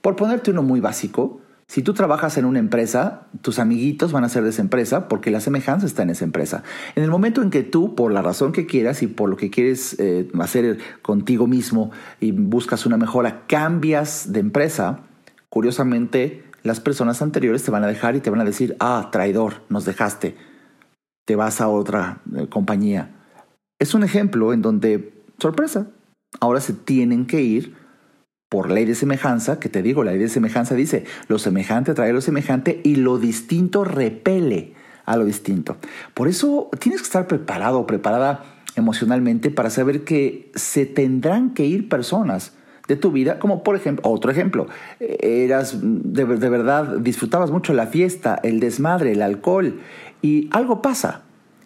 Por 0.01 0.17
ponerte 0.17 0.51
uno 0.51 0.62
muy 0.62 0.82
básico, 0.82 1.39
si 1.67 1.82
tú 1.82 1.93
trabajas 1.93 2.38
en 2.38 2.45
una 2.45 2.60
empresa, 2.60 3.28
tus 3.41 3.58
amiguitos 3.58 4.12
van 4.12 4.23
a 4.23 4.30
ser 4.30 4.43
de 4.43 4.49
esa 4.49 4.62
empresa 4.62 5.08
porque 5.08 5.32
la 5.32 5.39
semejanza 5.39 5.88
está 5.88 6.04
en 6.04 6.12
esa 6.12 6.23
empresa. 6.23 6.63
En 6.95 7.04
el 7.04 7.10
momento 7.10 7.41
en 7.41 7.49
que 7.49 7.63
tú, 7.63 7.95
por 7.95 8.12
la 8.12 8.21
razón 8.21 8.51
que 8.51 8.67
quieras 8.67 9.01
y 9.01 9.08
por 9.08 9.30
lo 9.30 9.36
que 9.36 9.49
quieres 9.49 9.99
eh, 9.99 10.30
hacer 10.39 10.78
contigo 11.01 11.47
mismo 11.47 11.91
y 12.19 12.32
buscas 12.32 12.86
una 12.86 12.97
mejora, 12.97 13.45
cambias 13.47 14.32
de 14.32 14.41
empresa, 14.41 14.99
curiosamente 15.49 16.43
las 16.62 16.80
personas 16.80 17.21
anteriores 17.21 17.63
te 17.63 17.71
van 17.71 17.84
a 17.84 17.88
dejar 17.88 18.15
y 18.15 18.21
te 18.21 18.30
van 18.30 18.41
a 18.41 18.45
decir, 18.45 18.75
ah, 18.80 19.10
traidor, 19.12 19.63
nos 19.69 19.86
dejaste, 19.86 20.36
te 21.25 21.36
vas 21.36 21.62
a 21.62 21.67
otra 21.67 22.21
eh, 22.36 22.47
compañía. 22.47 23.12
Es 23.80 23.95
un 23.95 24.04
ejemplo 24.04 24.54
en 24.54 24.62
donde, 24.62 25.13
sorpresa, 25.39 25.88
ahora 26.39 26.62
se 26.62 26.73
tienen 26.73 27.25
que 27.25 27.41
ir 27.41 27.75
por 28.56 28.72
ley 28.72 28.86
de 28.86 28.96
semejanza, 28.96 29.60
que 29.60 29.68
te 29.68 29.82
digo, 29.82 30.06
la 30.06 30.12
ley 30.12 30.20
de 30.22 30.30
semejanza 30.30 30.76
dice, 30.76 31.04
lo 31.28 31.39
semejante 31.39 31.91
atrae 31.91 32.13
lo 32.13 32.22
semejante 32.22 32.80
y 32.86 32.96
lo 32.96 33.18
distinto 33.18 33.84
repele 33.84 34.72
a 35.04 35.18
lo 35.18 35.26
distinto. 35.26 35.76
Por 36.13 36.30
eso 36.30 36.70
tienes 36.80 37.02
que 37.02 37.06
estar 37.06 37.28
preparado 37.28 37.82
o 37.82 37.86
preparada 37.86 38.46
emocionalmente 38.78 39.52
para 39.52 39.70
saber 39.70 40.06
que 40.06 40.54
se 40.56 40.86
tendrán 40.86 41.54
que 41.54 41.65
ir 41.65 41.89
personas 41.89 42.54
de 42.88 42.96
tu 42.96 43.12
vida, 43.12 43.39
como 43.39 43.62
por 43.62 43.76
ejemplo, 43.76 44.10
otro 44.10 44.32
ejemplo, 44.32 44.68
eras 45.02 45.78
de, 45.82 46.26
de 46.26 46.50
verdad, 46.50 47.00
disfrutabas 47.00 47.52
mucho 47.52 47.74
la 47.74 47.88
fiesta, 47.88 48.39
el 48.41 48.62
desmadre, 48.62 49.12
el 49.12 49.22
alcohol, 49.22 49.82
y 50.22 50.48
algo 50.54 50.82
pasa, 50.82 51.24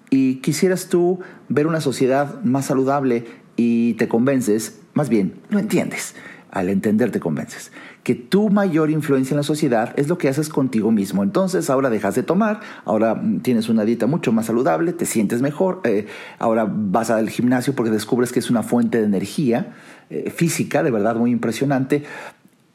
y 0.09 0.37
quisieras 0.37 0.87
tú 0.87 1.19
ver 1.49 1.67
una 1.67 1.81
sociedad 1.81 2.41
más 2.41 2.65
saludable 2.65 3.25
y 3.57 3.93
te 3.93 4.07
convences, 4.07 4.79
más 4.95 5.07
bien, 5.07 5.35
lo 5.51 5.59
entiendes, 5.59 6.15
al 6.51 6.69
entender 6.69 7.11
te 7.11 7.19
convences, 7.19 7.71
que 8.03 8.15
tu 8.15 8.49
mayor 8.49 8.89
influencia 8.89 9.33
en 9.33 9.37
la 9.37 9.43
sociedad 9.43 9.93
es 9.97 10.07
lo 10.07 10.17
que 10.17 10.29
haces 10.29 10.49
contigo 10.49 10.91
mismo. 10.91 11.23
Entonces 11.23 11.69
ahora 11.69 11.89
dejas 11.89 12.15
de 12.15 12.23
tomar, 12.23 12.61
ahora 12.85 13.21
tienes 13.41 13.69
una 13.69 13.85
dieta 13.85 14.07
mucho 14.07 14.31
más 14.31 14.47
saludable, 14.47 14.93
te 14.93 15.05
sientes 15.05 15.41
mejor, 15.41 15.81
eh, 15.83 16.07
ahora 16.39 16.67
vas 16.69 17.11
al 17.11 17.29
gimnasio 17.29 17.75
porque 17.75 17.91
descubres 17.91 18.31
que 18.31 18.39
es 18.39 18.49
una 18.49 18.63
fuente 18.63 18.99
de 18.99 19.05
energía 19.05 19.73
eh, 20.09 20.31
física, 20.35 20.83
de 20.83 20.91
verdad 20.91 21.15
muy 21.15 21.31
impresionante. 21.31 22.03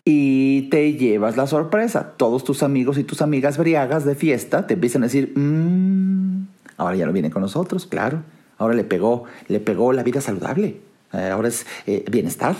Y 0.07 0.69
te 0.69 0.93
llevas 0.93 1.39
la 1.39 1.47
sorpresa. 1.47 2.13
Todos 2.19 2.45
tus 2.45 2.63
amigos 2.63 2.99
y 2.99 3.05
tus 3.05 3.23
amigas 3.23 3.57
briagas 3.57 4.05
de 4.05 4.15
fiesta 4.15 4.67
te 4.67 4.75
empiezan 4.75 5.03
a 5.03 5.07
decir, 5.07 5.33
mmm, 5.35 6.45
ahora 6.77 6.95
ya 6.95 7.07
no 7.07 7.13
viene 7.13 7.31
con 7.31 7.41
nosotros, 7.41 7.87
claro. 7.87 8.23
Ahora 8.59 8.75
le 8.75 8.85
pegó, 8.85 9.25
le 9.49 9.61
pegó 9.61 9.95
la 9.95 10.03
vida 10.03 10.21
saludable. 10.21 10.77
Eh, 11.15 11.31
ahora 11.33 11.49
es 11.49 11.65
bienestar. 12.11 12.55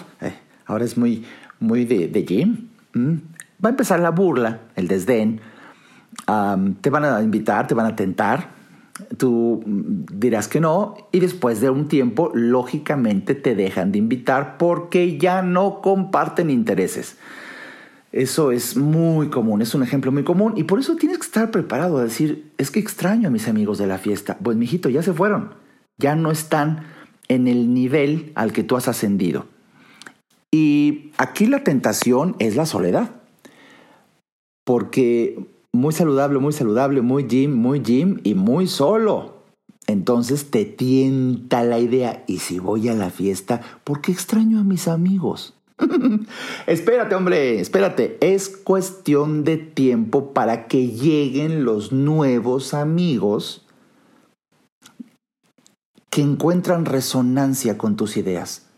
Ahora 0.67 0.85
es 0.85 0.97
muy, 0.97 1.25
muy 1.61 1.85
de, 1.85 2.09
de 2.09 2.25
gym. 2.25 2.69
Mm. 2.95 3.15
Va 3.65 3.69
a 3.69 3.71
empezar 3.71 4.01
la 4.01 4.11
burla, 4.11 4.61
el 4.77 4.89
desdén. 4.89 5.41
te 6.81 6.91
van 6.91 7.05
a 7.05 7.23
invitar, 7.23 7.67
te 7.67 7.75
van 7.75 7.87
a 7.87 7.97
tentar. 7.97 8.53
Tú 9.17 9.63
dirás 9.67 10.47
que 10.47 10.61
no 10.61 10.97
y 11.11 11.21
después 11.21 11.61
de 11.61 11.71
un 11.71 11.89
tiempo, 11.89 12.31
lógicamente, 12.35 13.35
te 13.35 13.55
dejan 13.55 13.91
de 13.91 13.99
invitar 13.99 14.57
porque 14.59 15.19
ya 15.19 15.43
no 15.43 15.81
comparten 15.81 16.51
intereses. 16.51 17.17
Eso 18.13 18.53
es 18.53 18.77
muy 18.77 19.29
común, 19.29 19.61
es 19.61 19.75
un 19.75 19.83
ejemplo 19.83 20.13
muy 20.13 20.23
común 20.23 20.53
y 20.57 20.63
por 20.63 20.79
eso 20.79 20.95
tienes 20.95 21.19
que 21.19 21.25
estar 21.25 21.51
preparado 21.51 21.99
a 21.99 22.05
decir, 22.05 22.53
es 22.59 22.71
que 22.71 22.79
extraño 22.79 23.27
a 23.27 23.31
mis 23.33 23.49
amigos 23.49 23.79
de 23.79 23.89
la 23.89 23.99
fiesta. 23.99 24.39
Pues, 24.41 24.57
mijito, 24.57 24.89
ya 24.89 25.03
se 25.03 25.13
fueron. 25.13 25.55
Ya 25.99 26.15
no 26.15 26.31
están 26.31 26.85
en 27.27 27.49
el 27.49 27.75
nivel 27.75 28.31
al 28.37 28.53
que 28.53 28.63
tú 28.63 28.77
has 28.77 28.87
ascendido. 28.87 29.47
Y 30.55 31.11
aquí 31.17 31.47
la 31.47 31.65
tentación 31.65 32.37
es 32.39 32.55
la 32.55 32.65
soledad. 32.65 33.11
Porque 34.65 35.37
muy 35.73 35.93
saludable, 35.93 36.39
muy 36.39 36.53
saludable, 36.53 37.03
muy 37.03 37.25
gym, 37.25 37.53
muy 37.53 37.81
gym 37.81 38.21
y 38.23 38.35
muy 38.35 38.69
solo. 38.69 39.43
Entonces 39.89 40.53
te 40.53 40.65
tienta 40.65 41.65
la 41.65 41.81
idea, 41.81 42.23
¿y 42.29 42.39
si 42.39 42.61
voy 42.61 42.89
a 42.89 42.95
la 42.95 43.11
fiesta? 43.11 43.63
¿Por 43.83 44.01
qué 44.01 44.13
extraño 44.13 44.61
a 44.61 44.63
mis 44.63 44.87
amigos? 44.87 45.55
espérate, 46.69 47.17
hombre, 47.17 47.59
espérate. 47.59 48.17
Es 48.21 48.49
cuestión 48.49 49.43
de 49.43 49.57
tiempo 49.57 50.35
para 50.35 50.69
que 50.69 50.87
lleguen 50.87 51.65
los 51.65 51.91
nuevos 51.91 52.75
amigos 52.75 53.67
que 56.11 56.23
encuentran 56.23 56.85
resonancia 56.85 57.77
con 57.77 57.97
tus 57.97 58.17
ideas. 58.17 58.69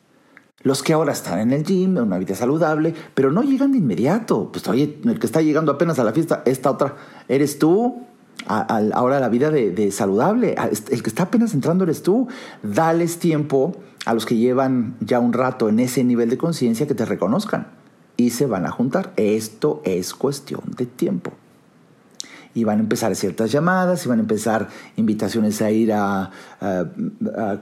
Los 0.66 0.83
que 0.83 0.92
ahora 0.92 1.12
están 1.12 1.38
en 1.38 1.52
el 1.52 1.62
gym, 1.62 1.96
en 1.96 2.02
una 2.02 2.18
vida 2.18 2.35
saludable, 2.35 2.92
pero 3.14 3.31
no 3.31 3.42
llegan 3.42 3.70
de 3.70 3.79
inmediato. 3.79 4.50
Pues 4.50 4.66
oye, 4.66 4.98
el 5.05 5.20
que 5.20 5.26
está 5.26 5.40
llegando 5.40 5.70
apenas 5.70 6.00
a 6.00 6.02
la 6.02 6.12
fiesta, 6.12 6.42
esta 6.44 6.72
otra, 6.72 6.96
eres 7.29 7.61
tú. 7.61 8.02
ahora 8.48 9.20
la 9.20 9.29
vida 9.29 9.52
de, 9.52 9.92
saludable, 9.92 10.57
el 10.90 11.02
que 11.05 11.09
está 11.09 11.22
apenas 11.22 11.55
entrando 11.55 11.85
eres 11.85 12.02
tú. 12.02 12.26
Dales 12.64 13.20
tiempo 13.20 13.76
a 14.07 14.12
los 14.12 14.26
que 14.26 14.35
llevan 14.38 14.96
ya 14.98 15.20
un 15.20 15.33
rato 15.33 15.68
en 15.68 15.79
ese 15.79 16.02
nivel 16.02 16.31
de 16.31 16.37
conciencia 16.37 16.88
que 16.88 16.96
te 16.96 17.05
reconozcan 17.05 17.68
y 18.16 18.31
se 18.31 18.46
van 18.46 18.66
a 18.66 18.72
juntar. 18.72 19.12
Esto 19.14 19.83
es 19.85 20.14
cuestión 20.14 20.62
de 20.76 20.87
tiempo 20.87 21.31
y 22.57 22.64
van 22.64 22.79
a 22.79 22.83
empezar 22.83 23.14
ciertas 23.14 23.53
llamadas, 23.53 24.07
y 24.07 24.09
van 24.09 24.19
a 24.19 24.23
empezar 24.23 24.69
invitaciones 24.97 25.61
a 25.61 25.71
ir 25.71 25.92
a, 25.92 26.31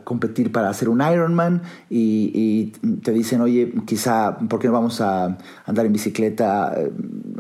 competir 0.05 0.53
para 0.53 0.71
hacer 0.71 0.89
un 0.89 1.03
Ironman 1.03 1.63
y, 1.91 2.73
te 3.03 3.13
dicen, 3.13 3.41
oye, 3.41 3.75
quizá, 3.85 4.39
¿por 4.39 4.61
qué 4.61 4.69
no 4.69 4.73
vamos 4.73 5.01
a 5.01 5.37
andar 5.67 5.85
en 5.85 5.93
bicicleta 5.93 6.73
eh, 6.77 6.93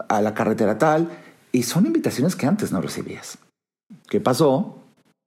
a 0.08 0.20
la 0.20 0.34
carretera 0.34 0.76
tal? 0.78 1.08
Y 1.52 1.62
son 1.62 1.86
invitaciones 1.86 2.34
que 2.34 2.46
antes 2.46 2.72
no 2.72 2.80
recibías. 2.80 3.38
¿Qué 4.08 4.20
pasó? 4.20 4.78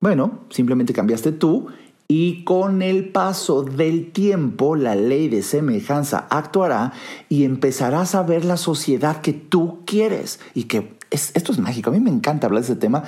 Bueno, 0.02 0.42
simplemente 0.50 0.92
cambiaste 0.92 1.32
tú 1.32 1.70
y 2.10 2.44
con 2.44 2.82
el 2.82 3.10
paso 3.10 3.64
del 3.64 4.12
tiempo 4.12 4.76
la 4.76 4.96
ley 4.96 5.30
de 5.30 5.42
semejanza 5.44 6.28
actuará 6.30 6.94
y 7.30 7.46
empezarás 7.46 8.16
a 8.16 8.24
ver 8.24 8.44
la 8.44 8.58
sociedad 8.58 9.22
que 9.22 9.34
tú 9.34 9.84
quieres 9.86 10.40
y 10.54 10.66
que 10.66 10.97
esto 11.12 11.52
es 11.52 11.60
mágico. 11.60 11.90
A 11.90 11.94
mí 11.94 12.00
me 12.00 12.10
encanta 12.10 12.48
hablar 12.48 12.62
de 12.62 12.72
ese 12.72 12.80
tema. 12.80 13.04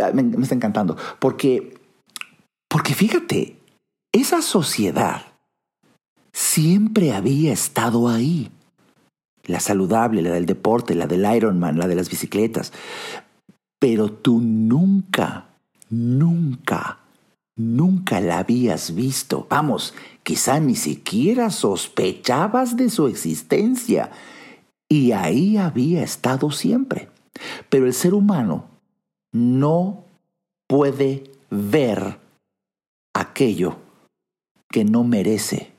Ah, 0.00 0.10
me, 0.12 0.42
está 0.42 0.54
encantando. 0.54 0.96
Porque, 1.18 1.78
porque 2.68 2.94
fíjate, 2.94 3.56
esa 4.12 4.42
sociedad 4.42 5.22
siempre 6.32 7.12
había 7.12 7.52
estado 7.52 8.08
ahí. 8.08 8.50
La 9.44 9.60
saludable, 9.60 10.22
la 10.22 10.30
del 10.30 10.46
deporte, 10.46 10.94
la 10.94 11.06
del 11.06 11.24
Ironman, 11.34 11.78
la 11.78 11.88
de 11.88 11.94
las 11.94 12.10
bicicletas. 12.10 12.72
Pero 13.80 14.12
tú 14.12 14.40
nunca, 14.40 15.48
nunca, 15.88 16.98
nunca 17.56 18.20
la 18.20 18.40
habías 18.40 18.94
visto. 18.94 19.46
Vamos, 19.48 19.94
quizá 20.22 20.60
ni 20.60 20.74
siquiera 20.74 21.50
sospechabas 21.50 22.76
de 22.76 22.90
su 22.90 23.06
existencia. 23.06 24.10
Y 24.88 25.12
ahí 25.12 25.56
había 25.56 26.02
estado 26.02 26.50
siempre. 26.50 27.08
Pero 27.68 27.86
el 27.86 27.94
ser 27.94 28.14
humano 28.14 28.66
no 29.32 30.04
puede 30.66 31.24
ver 31.50 32.18
aquello 33.14 33.76
que 34.70 34.84
no 34.84 35.04
merece 35.04 35.72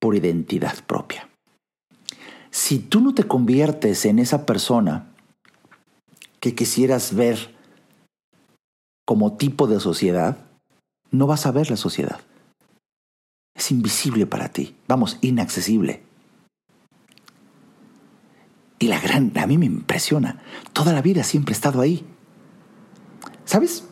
por 0.00 0.14
identidad 0.14 0.84
propia. 0.84 1.28
Si 2.50 2.78
tú 2.78 3.00
no 3.00 3.14
te 3.14 3.24
conviertes 3.24 4.04
en 4.04 4.18
esa 4.18 4.44
persona 4.44 5.08
que 6.40 6.54
quisieras 6.54 7.14
ver 7.14 7.54
como 9.06 9.36
tipo 9.36 9.66
de 9.66 9.80
sociedad, 9.80 10.38
no 11.10 11.26
vas 11.26 11.46
a 11.46 11.52
ver 11.52 11.70
la 11.70 11.76
sociedad. 11.76 12.20
Es 13.54 13.70
invisible 13.70 14.26
para 14.26 14.48
ti, 14.48 14.74
vamos, 14.88 15.18
inaccesible. 15.20 16.02
Y 18.82 18.88
la 18.88 18.98
gran, 18.98 19.30
a 19.38 19.46
mí 19.46 19.58
me 19.58 19.66
impresiona. 19.66 20.42
Toda 20.72 20.92
la 20.92 21.02
vida 21.02 21.22
siempre 21.22 21.52
he 21.52 21.54
estado 21.54 21.80
ahí. 21.80 22.04
¿Sabes? 23.44 23.84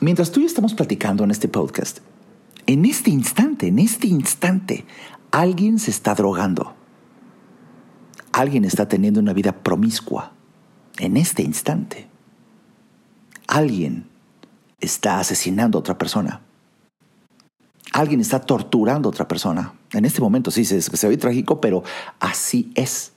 Mientras 0.00 0.30
tú 0.30 0.38
y 0.38 0.44
yo 0.44 0.46
estamos 0.46 0.72
platicando 0.72 1.24
en 1.24 1.32
este 1.32 1.48
podcast, 1.48 1.98
en 2.66 2.84
este 2.84 3.10
instante, 3.10 3.66
en 3.66 3.80
este 3.80 4.06
instante, 4.06 4.84
alguien 5.32 5.80
se 5.80 5.90
está 5.90 6.14
drogando. 6.14 6.76
Alguien 8.30 8.64
está 8.64 8.86
teniendo 8.86 9.18
una 9.18 9.32
vida 9.32 9.50
promiscua. 9.50 10.30
En 11.00 11.16
este 11.16 11.42
instante. 11.42 12.06
Alguien 13.48 14.06
está 14.78 15.18
asesinando 15.18 15.76
a 15.76 15.80
otra 15.80 15.98
persona. 15.98 16.40
Alguien 17.90 18.20
está 18.20 18.38
torturando 18.38 19.08
a 19.08 19.10
otra 19.10 19.26
persona. 19.26 19.74
En 19.90 20.04
este 20.04 20.20
momento 20.20 20.52
sí 20.52 20.64
se, 20.64 20.80
se 20.80 21.16
trágico, 21.16 21.60
pero 21.60 21.82
así 22.20 22.70
es. 22.76 23.15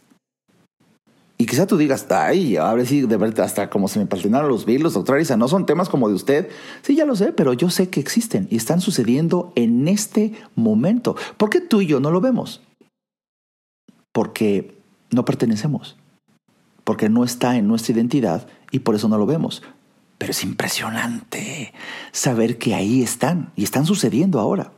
Y 1.42 1.46
quizá 1.46 1.66
tú 1.66 1.78
digas, 1.78 2.06
ay, 2.10 2.58
ahora 2.58 2.86
sí, 2.86 3.04
de 3.04 3.16
verdad, 3.16 3.46
hasta 3.46 3.70
como 3.70 3.88
se 3.88 3.98
me 3.98 4.06
patinaron 4.06 4.50
los 4.50 4.66
virus, 4.66 4.94
doctora 4.94 5.22
Isa, 5.22 5.38
no 5.38 5.48
son 5.48 5.66
temas 5.66 5.88
como 5.88 6.10
de 6.10 6.16
usted. 6.16 6.50
Sí, 6.82 6.98
ya 6.98 7.06
lo 7.06 7.16
sé, 7.16 7.32
pero 7.32 7.54
yo 7.54 7.70
sé 7.70 7.90
que 7.90 8.02
existen 8.02 8.50
y 8.52 8.58
están 8.58 8.82
sucediendo 8.82 9.54
en 9.56 9.88
este 9.88 10.34
momento. 10.56 11.16
¿Por 11.38 11.50
qué 11.50 11.62
tú 11.62 11.80
y 11.80 11.88
yo 11.88 12.02
no 12.02 12.12
lo 12.12 12.20
vemos? 12.20 12.62
Porque 14.12 14.82
no 15.12 15.24
pertenecemos, 15.24 15.96
porque 16.84 17.08
no 17.08 17.24
está 17.24 17.56
en 17.56 17.70
nuestra 17.70 17.94
identidad 17.94 18.46
y 18.72 18.80
por 18.80 18.96
eso 18.96 19.08
no 19.08 19.18
lo 19.18 19.26
vemos. 19.26 19.64
Pero 20.18 20.32
es 20.32 20.44
impresionante 20.44 21.74
saber 22.12 22.58
que 22.58 22.76
ahí 22.76 23.02
están 23.02 23.54
y 23.56 23.64
están 23.64 23.86
sucediendo 23.86 24.42
ahora. 24.42 24.74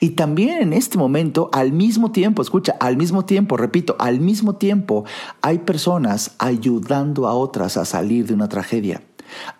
Y 0.00 0.10
también 0.10 0.62
en 0.62 0.72
este 0.72 0.98
momento, 0.98 1.50
al 1.52 1.72
mismo 1.72 2.10
tiempo, 2.12 2.42
escucha, 2.42 2.76
al 2.80 2.96
mismo 2.96 3.24
tiempo, 3.24 3.56
repito, 3.56 3.96
al 3.98 4.20
mismo 4.20 4.56
tiempo, 4.56 5.04
hay 5.40 5.58
personas 5.58 6.32
ayudando 6.38 7.28
a 7.28 7.34
otras 7.34 7.76
a 7.76 7.84
salir 7.84 8.26
de 8.26 8.34
una 8.34 8.48
tragedia. 8.48 9.02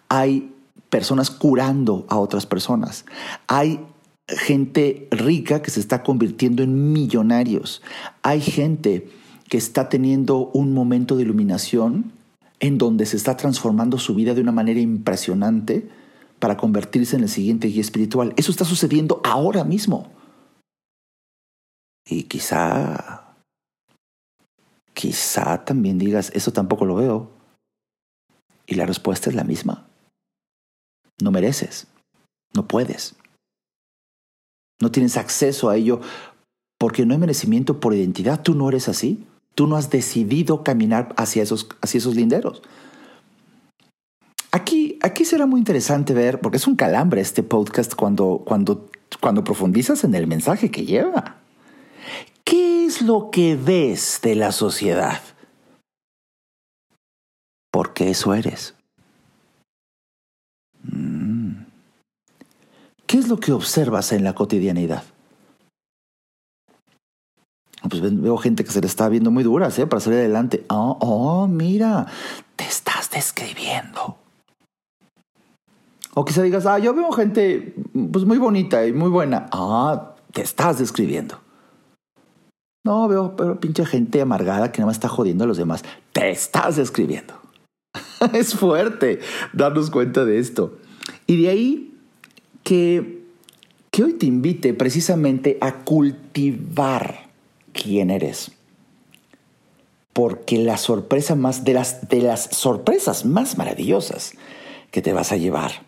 Hay 0.08 0.52
personas 0.90 1.30
curando 1.30 2.06
a 2.08 2.18
otras 2.18 2.46
personas. 2.46 3.04
Hay 3.46 3.80
gente 4.28 5.08
rica 5.10 5.62
que 5.62 5.70
se 5.70 5.80
está 5.80 6.02
convirtiendo 6.02 6.62
en 6.62 6.92
millonarios. 6.92 7.82
Hay 8.22 8.40
gente 8.40 9.08
que 9.48 9.56
está 9.56 9.88
teniendo 9.88 10.50
un 10.52 10.74
momento 10.74 11.16
de 11.16 11.22
iluminación 11.22 12.12
en 12.60 12.76
donde 12.76 13.06
se 13.06 13.16
está 13.16 13.36
transformando 13.36 13.98
su 13.98 14.14
vida 14.14 14.34
de 14.34 14.40
una 14.40 14.52
manera 14.52 14.80
impresionante 14.80 15.88
para 16.38 16.56
convertirse 16.56 17.16
en 17.16 17.22
el 17.22 17.28
siguiente 17.28 17.68
guía 17.68 17.80
espiritual. 17.80 18.34
Eso 18.36 18.50
está 18.50 18.64
sucediendo 18.64 19.20
ahora 19.24 19.64
mismo. 19.64 20.12
Y 22.06 22.24
quizá 22.24 23.28
quizá 24.98 25.64
también 25.64 25.96
digas, 25.96 26.32
eso 26.34 26.52
tampoco 26.52 26.84
lo 26.84 26.96
veo. 26.96 27.30
Y 28.66 28.74
la 28.74 28.84
respuesta 28.84 29.30
es 29.30 29.36
la 29.36 29.44
misma. 29.44 29.86
No 31.22 31.30
mereces, 31.30 31.86
no 32.52 32.66
puedes. 32.66 33.14
No 34.80 34.90
tienes 34.90 35.16
acceso 35.16 35.68
a 35.70 35.76
ello 35.76 36.00
porque 36.78 37.06
no 37.06 37.14
hay 37.14 37.20
merecimiento 37.20 37.78
por 37.78 37.94
identidad. 37.94 38.42
Tú 38.42 38.54
no 38.54 38.68
eres 38.68 38.88
así. 38.88 39.24
Tú 39.54 39.68
no 39.68 39.76
has 39.76 39.90
decidido 39.90 40.64
caminar 40.64 41.14
hacia 41.16 41.44
esos, 41.44 41.68
hacia 41.80 41.98
esos 41.98 42.16
linderos. 42.16 42.62
Aquí, 44.50 44.98
aquí 45.02 45.24
será 45.24 45.46
muy 45.46 45.58
interesante 45.58 46.14
ver, 46.14 46.40
porque 46.40 46.56
es 46.56 46.66
un 46.66 46.76
calambre 46.76 47.20
este 47.20 47.42
podcast 47.42 47.94
cuando, 47.94 48.42
cuando, 48.46 48.88
cuando 49.20 49.44
profundizas 49.44 50.04
en 50.04 50.14
el 50.14 50.26
mensaje 50.26 50.70
que 50.70 50.86
lleva. 50.86 51.36
¿Qué 52.44 52.86
es 52.86 53.02
lo 53.02 53.30
que 53.30 53.56
ves 53.56 54.20
de 54.22 54.34
la 54.34 54.52
sociedad? 54.52 55.20
Porque 57.70 58.10
eso 58.10 58.32
eres. 58.32 58.74
Mm. 60.82 61.64
¿Qué 63.06 63.18
es 63.18 63.28
lo 63.28 63.38
que 63.38 63.52
observas 63.52 64.12
en 64.12 64.24
la 64.24 64.34
cotidianidad? 64.34 65.04
Pues 67.88 68.02
veo 68.02 68.38
gente 68.38 68.64
que 68.64 68.70
se 68.70 68.80
le 68.80 68.86
está 68.86 69.10
viendo 69.10 69.30
muy 69.30 69.44
dura, 69.44 69.68
¿eh? 69.76 69.86
Para 69.86 70.00
salir 70.00 70.18
adelante. 70.20 70.64
Oh, 70.68 70.96
oh, 71.00 71.46
mira, 71.46 72.06
te 72.56 72.64
estás 72.64 73.10
describiendo. 73.10 74.18
O 76.14 76.24
quizá 76.24 76.42
digas, 76.42 76.66
ah, 76.66 76.78
yo 76.78 76.94
veo 76.94 77.12
gente 77.12 77.74
pues 78.10 78.24
muy 78.24 78.38
bonita 78.38 78.86
y 78.86 78.92
muy 78.92 79.10
buena. 79.10 79.46
Ah, 79.52 80.14
te 80.32 80.42
estás 80.42 80.78
describiendo. 80.78 81.38
No, 82.84 83.06
veo 83.08 83.36
pero 83.36 83.60
pinche 83.60 83.84
gente 83.84 84.20
amargada 84.20 84.72
que 84.72 84.78
nada 84.78 84.86
más 84.86 84.96
está 84.96 85.08
jodiendo 85.08 85.44
a 85.44 85.46
los 85.46 85.58
demás. 85.58 85.84
Te 86.12 86.30
estás 86.30 86.76
describiendo. 86.76 87.34
es 88.32 88.54
fuerte 88.54 89.20
darnos 89.52 89.90
cuenta 89.90 90.24
de 90.24 90.38
esto. 90.38 90.78
Y 91.26 91.42
de 91.42 91.48
ahí 91.50 91.94
que, 92.62 93.24
que 93.90 94.04
hoy 94.04 94.14
te 94.14 94.26
invite 94.26 94.74
precisamente 94.74 95.58
a 95.60 95.84
cultivar 95.84 97.28
quién 97.72 98.10
eres. 98.10 98.52
Porque 100.12 100.58
la 100.58 100.78
sorpresa 100.78 101.36
más, 101.36 101.64
de 101.64 101.74
las, 101.74 102.08
de 102.08 102.22
las 102.22 102.44
sorpresas 102.52 103.24
más 103.24 103.56
maravillosas 103.56 104.32
que 104.90 105.02
te 105.02 105.12
vas 105.12 105.30
a 105.30 105.36
llevar 105.36 105.87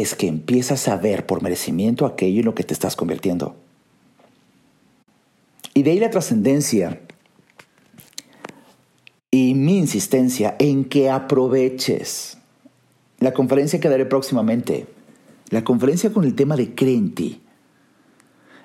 es 0.00 0.14
que 0.14 0.28
empiezas 0.28 0.88
a 0.88 0.96
ver 0.96 1.26
por 1.26 1.42
merecimiento 1.42 2.06
aquello 2.06 2.40
en 2.40 2.46
lo 2.46 2.54
que 2.54 2.64
te 2.64 2.74
estás 2.74 2.96
convirtiendo. 2.96 3.56
Y 5.74 5.82
de 5.82 5.92
ahí 5.92 6.00
la 6.00 6.10
trascendencia 6.10 7.00
y 9.30 9.54
mi 9.54 9.78
insistencia 9.78 10.56
en 10.58 10.84
que 10.84 11.10
aproveches 11.10 12.38
la 13.18 13.32
conferencia 13.32 13.80
que 13.80 13.88
daré 13.88 14.06
próximamente, 14.06 14.86
la 15.50 15.64
conferencia 15.64 16.12
con 16.12 16.24
el 16.24 16.34
tema 16.34 16.56
de 16.56 16.74
cree 16.74 16.96
en 16.96 17.14
ti. 17.14 17.40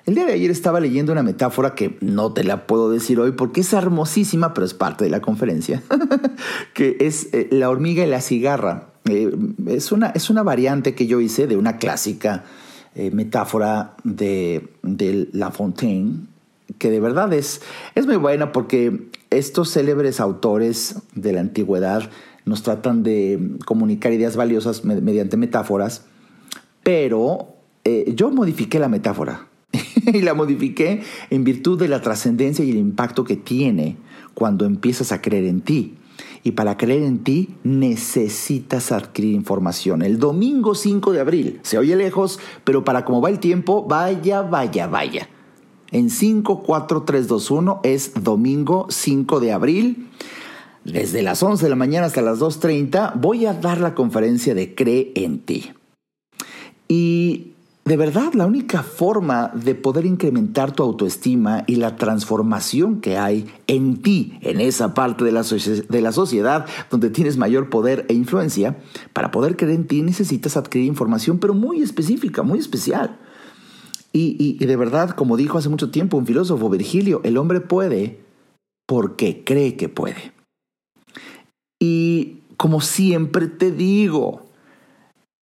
El 0.06 0.14
día 0.14 0.26
de 0.26 0.34
ayer 0.34 0.50
estaba 0.50 0.80
leyendo 0.80 1.12
una 1.12 1.22
metáfora 1.22 1.74
que 1.74 1.96
no 2.00 2.32
te 2.32 2.44
la 2.44 2.66
puedo 2.66 2.90
decir 2.90 3.18
hoy 3.18 3.32
porque 3.32 3.62
es 3.62 3.72
hermosísima, 3.72 4.52
pero 4.52 4.66
es 4.66 4.74
parte 4.74 5.04
de 5.04 5.10
la 5.10 5.20
conferencia, 5.20 5.82
que 6.74 6.98
es 7.00 7.28
eh, 7.32 7.48
la 7.50 7.70
hormiga 7.70 8.04
y 8.04 8.08
la 8.08 8.20
cigarra. 8.20 8.93
Eh, 9.08 9.30
es, 9.66 9.92
una, 9.92 10.08
es 10.08 10.30
una 10.30 10.42
variante 10.42 10.94
que 10.94 11.06
yo 11.06 11.20
hice 11.20 11.46
de 11.46 11.56
una 11.56 11.78
clásica 11.78 12.44
eh, 12.94 13.10
metáfora 13.10 13.96
de, 14.04 14.68
de, 14.82 15.28
La 15.32 15.50
Fontaine, 15.50 16.26
que 16.78 16.90
de 16.90 17.00
verdad 17.00 17.32
es, 17.32 17.60
es 17.94 18.06
muy 18.06 18.16
buena 18.16 18.52
porque 18.52 19.08
estos 19.30 19.72
célebres 19.72 20.20
autores 20.20 20.96
de 21.14 21.32
la 21.32 21.40
antigüedad 21.40 22.10
nos 22.44 22.62
tratan 22.62 23.02
de 23.02 23.56
comunicar 23.66 24.12
ideas 24.12 24.36
valiosas 24.36 24.84
mediante 24.84 25.36
metáforas, 25.36 26.04
pero 26.82 27.56
yo 28.06 28.30
modifiqué 28.30 28.78
la 28.78 28.88
metáfora 28.88 29.46
y 30.12 30.20
la 30.20 30.34
modifiqué 30.34 31.02
en 31.30 31.44
virtud 31.44 31.78
de 31.78 31.88
la 31.88 32.00
trascendencia 32.00 32.64
y 32.64 32.70
el 32.70 32.76
impacto 32.76 33.24
que 33.24 33.36
tiene 33.36 33.96
cuando 34.34 34.64
empiezas 34.64 35.12
a 35.12 35.20
creer 35.20 35.44
en 35.44 35.60
ti. 35.60 35.94
Y 36.44 36.52
para 36.52 36.76
creer 36.76 37.02
en 37.02 37.24
ti 37.24 37.56
necesitas 37.64 38.92
adquirir 38.92 39.34
información. 39.34 40.02
El 40.02 40.18
domingo 40.18 40.74
5 40.74 41.12
de 41.12 41.20
abril, 41.20 41.58
se 41.62 41.78
oye 41.78 41.96
lejos, 41.96 42.38
pero 42.64 42.84
para 42.84 43.06
cómo 43.06 43.22
va 43.22 43.30
el 43.30 43.40
tiempo, 43.40 43.82
vaya, 43.88 44.42
vaya, 44.42 44.86
vaya. 44.86 45.28
En 45.90 46.10
5, 46.10 46.62
4, 46.62 47.02
3, 47.04 47.28
2, 47.28 47.50
1 47.50 47.80
es 47.82 48.12
domingo 48.22 48.86
5 48.90 49.40
de 49.40 49.52
abril. 49.52 50.10
Desde 50.84 51.22
las 51.22 51.42
11 51.42 51.64
de 51.64 51.70
la 51.70 51.76
mañana 51.76 52.06
hasta 52.06 52.20
las 52.20 52.40
2.30 52.40 53.14
voy 53.14 53.46
a 53.46 53.54
dar 53.54 53.80
la 53.80 53.94
conferencia 53.94 54.54
de 54.54 54.74
Cree 54.74 55.12
en 55.14 55.38
ti. 55.38 55.72
Y 56.88 57.53
de 57.84 57.98
verdad, 57.98 58.32
la 58.32 58.46
única 58.46 58.82
forma 58.82 59.50
de 59.54 59.74
poder 59.74 60.06
incrementar 60.06 60.72
tu 60.72 60.82
autoestima 60.82 61.64
y 61.66 61.76
la 61.76 61.96
transformación 61.96 63.02
que 63.02 63.18
hay 63.18 63.46
en 63.66 64.00
ti, 64.00 64.38
en 64.40 64.62
esa 64.62 64.94
parte 64.94 65.22
de 65.22 65.32
la, 65.32 65.42
de 65.42 66.00
la, 66.00 66.12
sociedad 66.12 66.64
donde 66.90 67.10
tienes 67.10 67.36
mayor 67.36 67.68
poder 67.68 68.06
e 68.08 68.14
influencia, 68.14 68.78
para 69.12 69.30
poder 69.30 69.56
creer 69.56 69.74
en 69.74 69.86
ti 69.86 70.00
necesitas 70.00 70.56
adquirir 70.56 70.88
información, 70.88 71.38
pero 71.38 71.52
muy 71.52 71.82
específica, 71.82 72.42
muy 72.42 72.58
especial. 72.58 73.18
Y, 74.14 74.36
y 74.38 74.64
de 74.64 74.76
verdad, 74.76 75.10
como 75.10 75.36
dijo 75.36 75.58
hace 75.58 75.68
mucho 75.68 75.90
tiempo 75.90 76.16
un 76.16 76.26
filósofo, 76.26 76.70
Virgilio, 76.70 77.20
el 77.24 77.36
hombre 77.36 77.60
puede 77.60 78.20
porque 78.86 79.44
cree 79.44 79.76
que 79.76 79.90
puede. 79.90 80.32
Y 81.78 82.38
como 82.56 82.80
siempre 82.80 83.46
te 83.48 83.70
digo, 83.70 84.43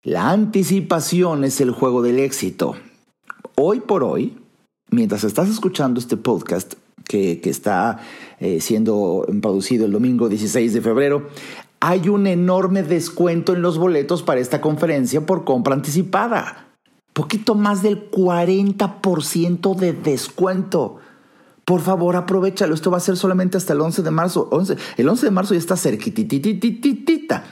la 0.04 0.30
anticipación 0.30 1.44
es 1.44 1.60
el 1.60 1.72
juego 1.72 2.02
del 2.02 2.20
éxito. 2.20 2.76
Hoy 3.56 3.82
por 3.82 4.06
hoy, 4.06 4.38
mientras 4.92 5.26
estás 5.26 5.50
escuchando 5.50 6.00
este 6.00 6.16
podcast 6.16 6.76
que, 7.04 7.42
está 7.44 8.00
eh, 8.40 8.62
siendo 8.62 9.28
producido 9.42 9.86
el 9.86 9.92
domingo 9.92 10.30
16 10.30 10.74
de 10.74 10.82
febrero, 10.82 11.28
hay 11.82 12.08
un 12.08 12.28
enorme 12.28 12.84
descuento 12.84 13.54
en 13.54 13.62
los 13.62 13.78
boletos 13.78 14.24
para 14.24 14.40
esta 14.40 14.62
conferencia 14.62 15.26
por 15.26 15.44
compra 15.44 15.74
anticipada. 15.74 16.70
Poquito 17.12 17.56
más 17.56 17.82
del 17.84 18.10
40% 18.10 19.76
de 19.76 19.92
descuento. 19.92 21.00
Por 21.66 21.82
favor, 21.82 22.16
aprovechalo. 22.16 22.74
Esto 22.74 22.90
va 22.90 22.98
a 22.98 23.02
ser 23.02 23.18
solamente 23.18 23.58
hasta 23.58 23.74
el 23.74 23.82
11 23.82 24.02
de 24.02 24.12
marzo. 24.12 24.50
el 24.96 25.10
11 25.10 25.26
de 25.26 25.32
marzo 25.32 25.54
ya 25.56 25.60
está 25.60 25.76
cerquititititita. 25.76 27.44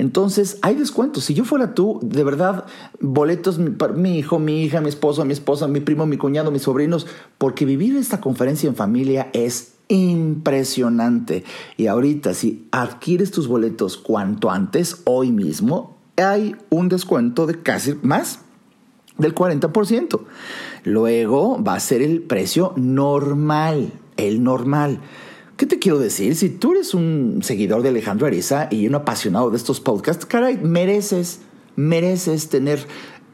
Entonces, 0.00 0.56
hay 0.62 0.76
descuentos. 0.76 1.24
Si 1.24 1.34
yo 1.34 1.44
fuera 1.44 1.74
tú, 1.74 2.00
de 2.02 2.24
verdad, 2.24 2.64
boletos 3.00 3.60
para 3.76 3.92
mi 3.92 4.18
hijo, 4.18 4.38
mi 4.38 4.62
hija, 4.62 4.80
mi 4.80 4.88
esposo, 4.88 5.26
mi 5.26 5.34
esposa, 5.34 5.68
mi 5.68 5.80
primo, 5.80 6.06
mi 6.06 6.16
cuñado, 6.16 6.50
mis 6.50 6.62
sobrinos, 6.62 7.06
porque 7.36 7.66
vivir 7.66 7.94
esta 7.96 8.18
conferencia 8.18 8.66
en 8.66 8.76
familia 8.76 9.28
es 9.34 9.74
impresionante. 9.88 11.44
Y 11.76 11.88
ahorita, 11.88 12.32
si 12.32 12.66
adquieres 12.70 13.30
tus 13.30 13.46
boletos 13.46 13.98
cuanto 13.98 14.50
antes, 14.50 15.02
hoy 15.04 15.32
mismo, 15.32 15.98
hay 16.16 16.56
un 16.70 16.88
descuento 16.88 17.44
de 17.44 17.60
casi 17.60 17.94
más 18.00 18.40
del 19.18 19.34
40%. 19.34 20.18
Luego 20.84 21.62
va 21.62 21.74
a 21.74 21.80
ser 21.80 22.00
el 22.00 22.22
precio 22.22 22.72
normal, 22.74 23.92
el 24.16 24.42
normal. 24.42 25.00
¿Qué 25.60 25.66
te 25.66 25.78
quiero 25.78 25.98
decir? 25.98 26.36
Si 26.36 26.48
tú 26.48 26.72
eres 26.72 26.94
un 26.94 27.40
seguidor 27.42 27.82
de 27.82 27.90
Alejandro 27.90 28.26
Ariza 28.26 28.68
y 28.70 28.86
un 28.86 28.94
apasionado 28.94 29.50
de 29.50 29.58
estos 29.58 29.78
podcasts, 29.78 30.24
caray, 30.24 30.56
mereces, 30.56 31.40
mereces 31.76 32.48
tener 32.48 32.86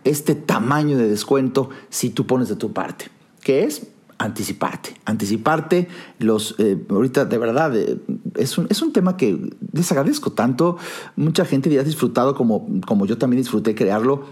este 0.03 0.35
tamaño 0.35 0.99
de 0.99 1.09
descuento 1.09 1.71
si 1.89 2.11
tú 2.11 2.27
pones 2.27 2.49
de 2.49 2.57
tu 2.57 2.73
parte. 2.73 3.05
¿Qué 3.43 3.63
es? 3.63 3.87
Anticiparte. 4.19 4.97
Anticiparte. 5.05 5.87
Los, 6.19 6.57
eh, 6.59 6.77
ahorita, 6.91 7.27
de 7.27 7.39
verdad, 7.39 7.77
eh, 7.77 7.97
es, 8.35 8.59
un, 8.59 8.67
es 8.71 8.83
un 8.83 8.93
tema 8.93 9.17
que 9.17 9.53
les 9.73 9.93
agradezco 9.93 10.33
tanto. 10.33 10.79
Mucha 11.15 11.45
gente 11.45 11.71
ya 11.71 11.83
ha 11.83 11.85
disfrutado 11.85 12.35
como, 12.35 12.67
como 12.89 13.07
yo 13.07 13.19
también 13.19 13.41
disfruté 13.41 13.77
crearlo. 13.77 14.25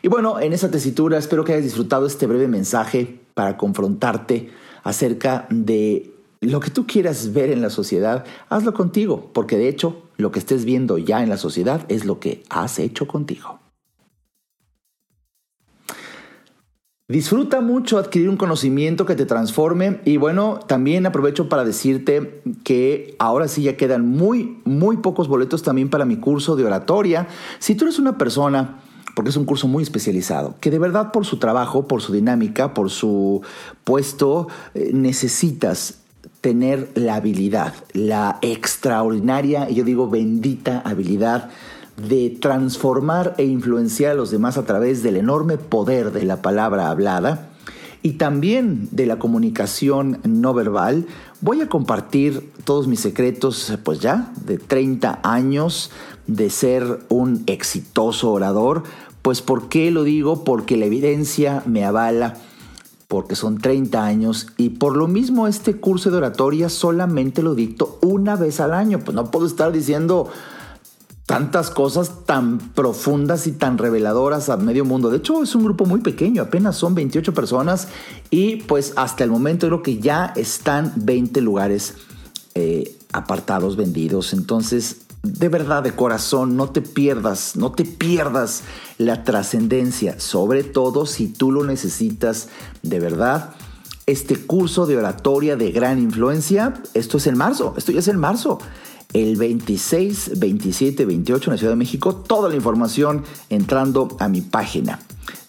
Y 0.03 0.09
bueno, 0.09 0.39
en 0.41 0.53
esa 0.53 0.71
tesitura 0.71 1.17
espero 1.17 1.43
que 1.45 1.53
hayas 1.53 1.65
disfrutado 1.65 2.05
este 2.05 2.27
breve 2.27 2.49
mensaje 2.49 3.21
para 3.33 3.57
confrontarte 3.57 4.51
acerca 4.83 5.47
de 5.49 6.13
lo 6.43 6.59
que 6.59 6.71
tú 6.71 6.87
quieras 6.87 7.33
ver 7.33 7.51
en 7.51 7.63
la 7.63 7.71
sociedad, 7.71 8.25
hazlo 8.49 8.75
contigo, 8.75 9.31
porque 9.33 9.57
de 9.57 9.69
hecho 9.69 10.03
lo 10.17 10.33
que 10.33 10.41
estés 10.41 10.65
viendo 10.65 10.99
ya 10.99 11.23
en 11.23 11.29
la 11.29 11.37
sociedad 11.37 11.87
es 11.89 12.05
lo 12.05 12.19
que 12.19 12.43
has 12.51 12.81
hecho 12.81 13.07
contigo. 13.07 13.61
Disfruta 17.09 17.61
mucho 17.61 17.99
adquirir 17.99 18.29
un 18.29 18.37
conocimiento 18.37 19.07
que 19.07 19.15
te 19.15 19.27
transforme 19.27 20.01
y 20.05 20.17
bueno, 20.17 20.59
también 20.67 21.07
aprovecho 21.07 21.49
para 21.49 21.65
decirte 21.65 22.43
que 22.65 23.15
ahora 23.19 23.49
sí 23.49 23.63
ya 23.63 23.77
quedan 23.77 24.09
muy, 24.09 24.61
muy 24.65 24.97
pocos 24.97 25.29
boletos 25.29 25.63
también 25.63 25.91
para 25.91 26.07
mi 26.07 26.17
curso 26.17 26.57
de 26.57 26.65
oratoria. 26.65 27.29
Si 27.59 27.75
tú 27.75 27.85
eres 27.85 27.99
una 27.99 28.19
persona 28.19 28.81
porque 29.15 29.31
es 29.31 29.37
un 29.37 29.45
curso 29.45 29.69
muy 29.69 29.83
especializado, 29.83 30.55
que 30.61 30.71
de 30.71 30.79
verdad 30.79 31.13
por 31.13 31.27
su 31.27 31.37
trabajo, 31.37 31.87
por 31.87 32.01
su 32.01 32.13
dinámica, 32.13 32.73
por 32.73 32.89
su 32.91 33.43
puesto, 33.85 34.49
eh, 34.75 34.91
necesitas 34.95 36.02
tener 36.43 36.91
la 36.95 37.15
habilidad, 37.15 37.73
la 37.95 38.39
extraordinaria, 38.43 39.71
yo 39.71 39.85
digo 39.85 40.11
bendita 40.11 40.83
habilidad 40.85 41.49
de 41.97 42.31
transformar 42.31 43.35
e 43.39 43.45
influenciar 43.45 44.13
a 44.13 44.15
los 44.15 44.31
demás 44.31 44.59
a 44.59 44.65
través 44.65 45.03
del 45.03 45.17
enorme 45.17 45.57
poder 45.57 46.13
de 46.13 46.25
la 46.25 46.43
palabra 46.43 46.91
hablada 46.91 47.49
y 48.03 48.15
también 48.15 48.89
de 48.91 49.07
la 49.07 49.19
comunicación 49.19 50.19
no 50.25 50.53
verbal, 50.53 51.07
voy 51.41 51.61
a 51.61 51.69
compartir 51.69 52.51
todos 52.65 52.89
mis 52.89 53.01
secretos, 53.01 53.73
pues 53.85 54.01
ya, 54.01 54.33
de 54.45 54.59
30 54.59 55.21
años 55.23 55.93
de 56.27 56.51
ser 56.51 57.01
un 57.09 57.45
exitoso 57.47 58.33
orador. 58.33 58.83
Pues 59.23 59.41
¿por 59.41 59.69
qué 59.69 59.93
lo 59.93 60.03
digo? 60.03 60.43
Porque 60.43 60.77
la 60.77 60.87
evidencia 60.87 61.63
me 61.65 61.85
avala, 61.85 62.39
porque 63.13 63.37
son 63.37 63.59
30 63.59 64.03
años 64.03 64.47
y 64.57 64.71
por 64.71 64.97
lo 64.97 65.07
mismo 65.07 65.47
este 65.47 65.77
curso 65.77 66.11
de 66.11 66.17
oratoria 66.17 66.71
solamente 66.71 67.43
lo 67.43 67.55
dicto 67.55 67.99
una 68.01 68.37
vez 68.37 68.59
al 68.59 68.73
año. 68.73 69.01
Pues 69.01 69.15
no 69.15 69.31
puedo 69.31 69.45
estar 69.45 69.71
diciendo 69.71 70.31
tantas 71.27 71.69
cosas 71.69 72.25
tan 72.25 72.57
profundas 72.71 73.47
y 73.47 73.53
tan 73.53 73.77
reveladoras 73.77 74.49
a 74.49 74.57
medio 74.57 74.87
mundo. 74.87 75.11
De 75.11 75.19
hecho, 75.19 75.43
es 75.43 75.55
un 75.55 75.63
grupo 75.63 75.85
muy 75.85 76.01
pequeño, 76.01 76.41
apenas 76.41 76.77
son 76.79 76.95
28 76.95 77.35
personas 77.35 77.89
y 78.31 78.57
pues 78.63 78.95
hasta 78.97 79.25
el 79.25 79.31
momento 79.31 79.67
creo 79.67 79.83
que 79.83 79.99
ya 79.99 80.33
están 80.35 80.95
20 80.97 81.43
lugares 81.43 81.97
eh, 82.55 82.97
apartados, 83.13 83.77
vendidos. 83.77 84.33
Entonces, 84.33 85.02
de 85.23 85.49
verdad, 85.49 85.83
de 85.83 85.93
corazón, 85.93 86.57
no 86.57 86.71
te 86.71 86.83
pierdas, 86.83 87.57
no 87.57 87.73
te 87.73 87.85
pierdas 87.85 88.63
la 88.99 89.25
trascendencia, 89.25 90.19
sobre 90.19 90.65
todo 90.65 91.07
si 91.07 91.29
tú 91.29 91.53
lo 91.53 91.65
necesitas 91.65 92.49
de 92.83 93.01
verdad. 93.01 93.55
Este 94.07 94.37
curso 94.37 94.87
de 94.87 94.97
oratoria 94.97 95.57
de 95.57 95.71
gran 95.71 96.01
influencia, 96.01 96.75
esto 96.95 97.19
es 97.19 97.29
en 97.29 97.37
marzo, 97.37 97.75
esto 97.77 97.93
ya 97.93 98.01
es 98.01 98.09
en 98.09 98.19
marzo 98.19 98.59
el 99.13 99.37
26, 99.37 100.41
27, 100.41 101.05
28 101.05 101.51
en 101.51 101.53
la 101.53 101.59
Ciudad 101.59 101.73
de 101.73 101.77
México. 101.77 102.17
Toda 102.17 102.49
la 102.49 102.57
información 102.57 103.23
entrando 103.51 104.17
a 104.19 104.29
mi 104.29 104.41
página 104.41 104.99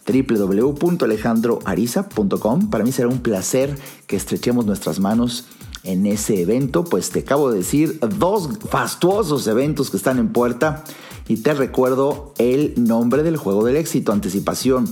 www.alejandroariza.com. 0.06 2.70
Para 2.70 2.84
mí 2.84 2.92
será 2.92 3.08
un 3.08 3.20
placer 3.20 3.74
que 4.06 4.18
estrechemos 4.18 4.66
nuestras 4.66 5.00
manos 5.00 5.46
en 5.84 6.06
ese 6.06 6.42
evento, 6.42 6.86
pues 6.86 7.10
te 7.10 7.20
acabo 7.20 7.52
de 7.52 7.58
decir 7.58 8.00
dos 8.18 8.50
fastuosos 8.70 9.48
eventos 9.48 9.90
que 9.90 9.98
están 9.98 10.18
en 10.18 10.30
puerta 10.30 10.84
y 11.28 11.38
te 11.38 11.54
recuerdo 11.54 12.34
el 12.38 12.74
nombre 12.78 13.24
del 13.24 13.38
juego 13.38 13.66
del 13.66 13.76
éxito, 13.76 14.12
anticipación. 14.12 14.88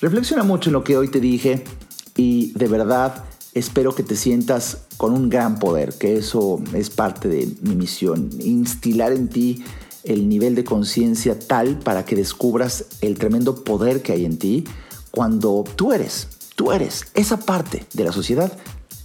Reflexiona 0.00 0.44
mucho 0.44 0.70
en 0.70 0.74
lo 0.74 0.84
que 0.84 0.96
hoy 0.96 1.08
te 1.08 1.20
dije 1.20 1.64
y 2.16 2.52
de 2.52 2.68
verdad 2.68 3.24
espero 3.54 3.94
que 3.94 4.04
te 4.04 4.14
sientas 4.14 4.86
con 4.96 5.12
un 5.12 5.28
gran 5.28 5.58
poder, 5.58 5.94
que 5.94 6.16
eso 6.16 6.60
es 6.72 6.90
parte 6.90 7.28
de 7.28 7.48
mi 7.62 7.74
misión, 7.74 8.30
instilar 8.38 9.12
en 9.12 9.28
ti 9.28 9.64
el 10.04 10.28
nivel 10.28 10.54
de 10.54 10.64
conciencia 10.64 11.38
tal 11.38 11.78
para 11.78 12.04
que 12.04 12.14
descubras 12.16 12.86
el 13.00 13.18
tremendo 13.18 13.64
poder 13.64 14.02
que 14.02 14.12
hay 14.12 14.24
en 14.24 14.38
ti 14.38 14.64
cuando 15.10 15.64
tú 15.74 15.92
eres, 15.92 16.28
tú 16.54 16.70
eres 16.70 17.06
esa 17.14 17.38
parte 17.38 17.84
de 17.92 18.04
la 18.04 18.12
sociedad 18.12 18.52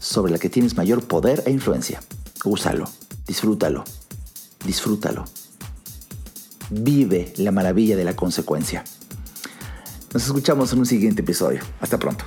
sobre 0.04 0.34
la 0.34 0.38
que 0.38 0.50
tienes 0.50 0.76
mayor 0.76 1.08
poder 1.08 1.44
e 1.46 1.52
influencia. 1.52 2.02
Úsalo, 2.44 2.90
disfrútalo, 3.26 3.86
disfrútalo. 4.66 5.24
Vive 6.70 7.34
la 7.38 7.52
maravilla 7.52 7.96
de 7.96 8.04
la 8.04 8.16
consecuencia. 8.16 8.84
Nos 10.14 10.26
escuchamos 10.26 10.74
en 10.74 10.80
un 10.80 10.86
siguiente 10.86 11.22
episodio. 11.22 11.62
Hasta 11.80 11.98
pronto. 11.98 12.26